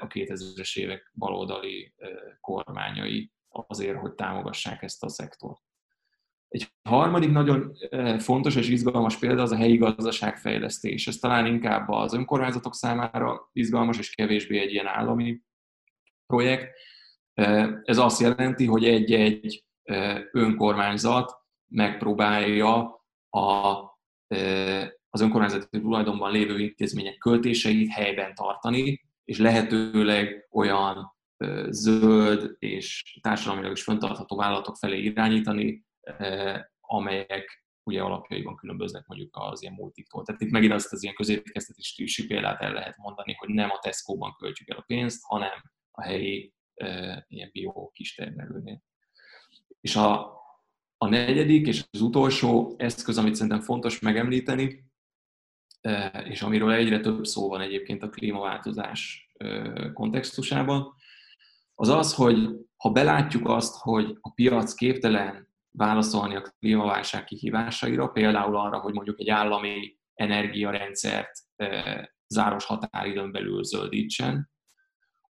a 0.00 0.06
2000-es 0.06 0.78
évek 0.78 1.10
baloldali 1.14 1.94
kormányai 2.40 3.32
azért, 3.52 3.98
hogy 3.98 4.12
támogassák 4.12 4.82
ezt 4.82 5.04
a 5.04 5.08
szektort. 5.08 5.60
Egy 6.48 6.72
harmadik 6.82 7.30
nagyon 7.30 7.72
fontos 8.18 8.56
és 8.56 8.68
izgalmas 8.68 9.16
példa 9.16 9.42
az 9.42 9.52
a 9.52 9.56
helyi 9.56 9.76
gazdaságfejlesztés. 9.76 11.06
Ez 11.06 11.16
talán 11.16 11.46
inkább 11.46 11.88
az 11.88 12.14
önkormányzatok 12.14 12.74
számára 12.74 13.50
izgalmas, 13.52 13.98
és 13.98 14.14
kevésbé 14.14 14.60
egy 14.60 14.72
ilyen 14.72 14.86
állami 14.86 15.40
projekt. 16.26 16.72
Ez 17.82 17.98
azt 17.98 18.20
jelenti, 18.20 18.66
hogy 18.66 18.84
egy-egy 18.84 19.64
önkormányzat 20.32 21.32
megpróbálja 21.66 23.04
a, 23.28 23.40
az 25.10 25.20
önkormányzati 25.20 25.80
tulajdonban 25.80 26.32
lévő 26.32 26.58
intézmények 26.58 27.16
költéseit 27.16 27.90
helyben 27.90 28.34
tartani, 28.34 29.00
és 29.24 29.38
lehetőleg 29.38 30.46
olyan 30.50 31.11
zöld 31.70 32.56
és 32.58 33.18
társadalmilag 33.20 33.72
is 33.72 33.82
föntartható 33.82 34.36
vállalatok 34.36 34.76
felé 34.76 34.98
irányítani, 34.98 35.84
amelyek 36.80 37.64
ugye 37.82 38.02
alapjaiban 38.02 38.56
különböznek 38.56 39.06
mondjuk 39.06 39.36
az 39.36 39.62
ilyen 39.62 39.74
multiktól. 39.74 40.24
Tehát 40.24 40.40
itt 40.40 40.50
megint 40.50 40.72
azt 40.72 40.92
az 40.92 41.02
ilyen 41.02 41.14
középkeztetési 41.14 42.26
példát 42.26 42.60
el 42.60 42.72
lehet 42.72 42.96
mondani, 42.96 43.34
hogy 43.38 43.48
nem 43.48 43.70
a 43.70 43.78
Tesco-ban 43.78 44.34
költjük 44.38 44.70
el 44.70 44.76
a 44.76 44.84
pénzt, 44.86 45.22
hanem 45.24 45.62
a 45.90 46.02
helyi 46.02 46.52
e, 46.74 47.24
ilyen 47.28 47.50
bio 47.52 47.90
kistermelőnél. 47.90 48.82
És 49.80 49.96
a, 49.96 50.40
a 50.98 51.08
negyedik 51.08 51.66
és 51.66 51.84
az 51.90 52.00
utolsó 52.00 52.74
eszköz, 52.78 53.18
amit 53.18 53.34
szerintem 53.34 53.60
fontos 53.60 54.00
megemlíteni, 54.00 54.90
és 56.24 56.42
amiről 56.42 56.72
egyre 56.72 57.00
több 57.00 57.24
szó 57.24 57.48
van 57.48 57.60
egyébként 57.60 58.02
a 58.02 58.08
klímaváltozás 58.08 59.30
kontextusában, 59.92 60.94
az 61.74 61.88
az, 61.88 62.14
hogy 62.14 62.48
ha 62.76 62.90
belátjuk 62.90 63.48
azt, 63.48 63.76
hogy 63.78 64.18
a 64.20 64.32
piac 64.32 64.74
képtelen 64.74 65.48
válaszolni 65.70 66.36
a 66.36 66.42
klímaválság 66.58 67.24
kihívásaira, 67.24 68.08
például 68.08 68.56
arra, 68.56 68.78
hogy 68.78 68.92
mondjuk 68.92 69.20
egy 69.20 69.28
állami 69.28 69.98
energiarendszert 70.14 71.32
záros 72.26 72.64
határidőn 72.64 73.32
belül 73.32 73.64
zöldítsen, 73.64 74.50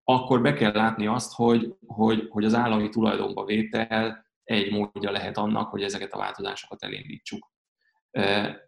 akkor 0.04 0.42
be 0.42 0.52
kell 0.52 0.72
látni 0.72 1.06
azt, 1.06 1.32
hogy, 1.34 1.74
hogy, 1.86 2.26
hogy 2.28 2.44
az 2.44 2.54
állami 2.54 2.88
tulajdonba 2.88 3.44
vétel 3.44 4.26
egy 4.44 4.72
módja 4.72 5.10
lehet 5.10 5.36
annak, 5.36 5.70
hogy 5.70 5.82
ezeket 5.82 6.12
a 6.12 6.18
változásokat 6.18 6.82
elindítsuk. 6.82 7.50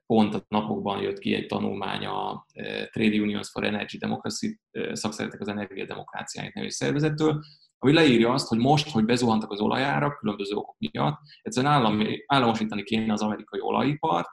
Pont 0.07 0.35
a 0.35 0.45
napokban 0.49 1.03
jött 1.03 1.18
ki 1.18 1.35
egy 1.35 1.47
tanulmány 1.47 2.07
a 2.07 2.47
Trade 2.91 3.20
Unions 3.20 3.51
for 3.51 3.64
Energy 3.64 3.97
Democracy, 3.97 4.61
szakszeretek 4.93 5.41
az 5.41 5.49
energiademokráciáit 5.49 6.55
nevű 6.55 6.70
szervezettől, 6.70 7.45
ami 7.85 7.93
leírja 7.93 8.32
azt, 8.32 8.49
hogy 8.49 8.59
most, 8.59 8.91
hogy 8.91 9.05
bezuhantak 9.05 9.51
az 9.51 9.61
olajárak 9.61 10.18
különböző 10.18 10.55
okok 10.55 10.76
miatt, 10.78 11.20
egyszerűen 11.43 11.72
állami, 11.72 12.24
államosítani 12.26 12.82
kéne 12.82 13.12
az 13.12 13.22
amerikai 13.22 13.61
olajipart, 13.61 14.28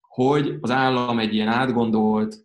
hogy 0.00 0.56
az 0.60 0.70
állam 0.70 1.18
egy 1.18 1.34
ilyen 1.34 1.48
átgondolt 1.48 2.36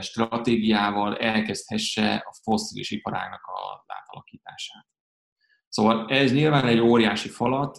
stratégiával 0.00 1.16
elkezdhesse 1.16 2.14
a 2.14 2.34
fosszilis 2.42 2.90
iparágnak 2.90 3.40
a 3.44 3.84
átalakítását. 3.86 4.86
Szóval 5.68 6.08
ez 6.08 6.32
nyilván 6.32 6.66
egy 6.66 6.80
óriási 6.80 7.28
falat, 7.28 7.78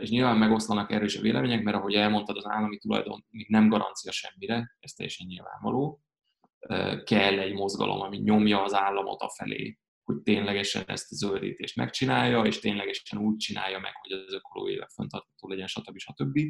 és 0.00 0.10
nyilván 0.10 0.36
megoszlanak 0.36 0.92
erős 0.92 1.16
a 1.16 1.20
vélemények, 1.20 1.62
mert 1.62 1.76
ahogy 1.76 1.94
elmondtad, 1.94 2.36
az 2.36 2.46
állami 2.46 2.78
tulajdon 2.78 3.24
még 3.30 3.48
nem 3.48 3.68
garancia 3.68 4.12
semmire, 4.12 4.76
ez 4.80 4.92
teljesen 4.92 5.26
nyilvánvaló. 5.26 6.00
Kell 7.04 7.38
egy 7.38 7.52
mozgalom, 7.52 8.00
ami 8.00 8.16
nyomja 8.16 8.62
az 8.62 8.74
államot 8.74 9.22
afelé, 9.22 9.78
hogy 10.08 10.22
ténylegesen 10.22 10.84
ezt 10.86 11.12
a 11.12 11.14
zöldítést 11.14 11.76
megcsinálja, 11.76 12.42
és 12.44 12.58
ténylegesen 12.58 13.18
úgy 13.18 13.36
csinálja 13.36 13.78
meg, 13.78 13.92
hogy 14.00 14.12
az 14.12 14.32
ökológiailag 14.32 14.88
fenntartható 14.88 15.48
legyen, 15.48 15.66
stb. 15.66 15.98
stb. 15.98 16.40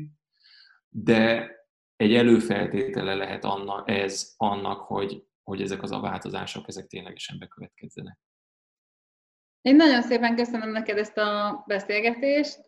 De 0.89 1.51
egy 1.97 2.15
előfeltétele 2.15 3.15
lehet 3.15 3.45
annak, 3.45 3.91
ez 3.91 4.35
annak, 4.37 4.81
hogy, 4.81 5.25
hogy 5.43 5.63
ezek 5.63 5.83
az 5.83 5.91
a 5.91 6.01
változások, 6.01 6.69
ezek 6.69 6.87
ténylegesen 6.87 7.39
bekövetkezzenek. 7.39 8.19
Én 9.61 9.77
nagyon 9.77 10.03
szépen 10.03 10.37
köszönöm 10.37 10.71
neked 10.71 10.99
ezt 10.99 11.19
a 11.19 11.63
beszélgetést. 11.67 12.61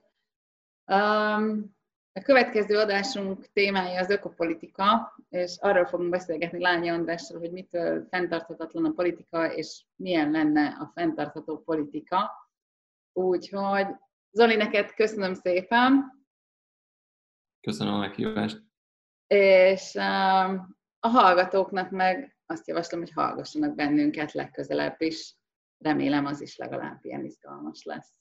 A 2.12 2.20
következő 2.20 2.78
adásunk 2.78 3.52
témája 3.52 4.00
az 4.00 4.10
ökopolitika, 4.10 5.16
és 5.28 5.56
arról 5.60 5.86
fogunk 5.86 6.10
beszélgetni 6.10 6.60
Lányi 6.60 6.88
Andrással, 6.88 7.38
hogy 7.38 7.52
mitől 7.52 8.06
fenntarthatatlan 8.10 8.84
a 8.84 8.92
politika, 8.92 9.52
és 9.52 9.84
milyen 9.96 10.30
lenne 10.30 10.66
a 10.66 10.90
fenntartható 10.94 11.58
politika. 11.58 12.30
Úgyhogy 13.12 13.86
Zoli, 14.30 14.56
neked 14.56 14.94
köszönöm 14.94 15.34
szépen. 15.34 16.18
Köszönöm 17.60 17.94
a 17.94 17.98
meghívást. 17.98 18.62
És 19.26 19.94
um, 19.94 20.76
a 21.00 21.08
hallgatóknak 21.08 21.90
meg 21.90 22.36
azt 22.46 22.66
javaslom, 22.68 23.00
hogy 23.00 23.12
hallgassanak 23.12 23.74
bennünket 23.74 24.32
legközelebb 24.32 25.00
is. 25.00 25.36
Remélem 25.78 26.26
az 26.26 26.40
is 26.40 26.56
legalább 26.56 27.04
ilyen 27.04 27.24
izgalmas 27.24 27.82
lesz. 27.82 28.12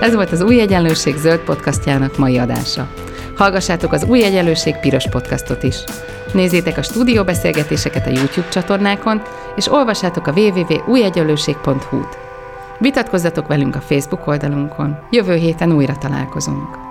Ez 0.00 0.14
volt 0.14 0.30
az 0.32 0.40
Új 0.40 0.60
Egyenlőség 0.60 1.16
zöld 1.16 1.40
podcastjának 1.40 2.18
mai 2.18 2.38
adása. 2.38 2.88
Hallgassátok 3.36 3.92
az 3.92 4.04
Új 4.04 4.24
Egyenlőség 4.24 4.76
piros 4.76 5.08
podcastot 5.08 5.62
is. 5.62 5.76
Nézzétek 6.32 6.78
a 6.78 6.82
stúdióbeszélgetéseket 6.82 8.06
a 8.06 8.10
YouTube 8.10 8.48
csatornákon, 8.48 9.22
és 9.56 9.72
olvassátok 9.72 10.26
a 10.26 10.32
www.újegyenlőség.hu-t. 10.32 12.18
Vitatkozzatok 12.78 13.46
velünk 13.46 13.76
a 13.76 13.80
Facebook 13.80 14.26
oldalunkon. 14.26 14.98
Jövő 15.10 15.34
héten 15.34 15.72
újra 15.72 15.96
találkozunk. 15.98 16.83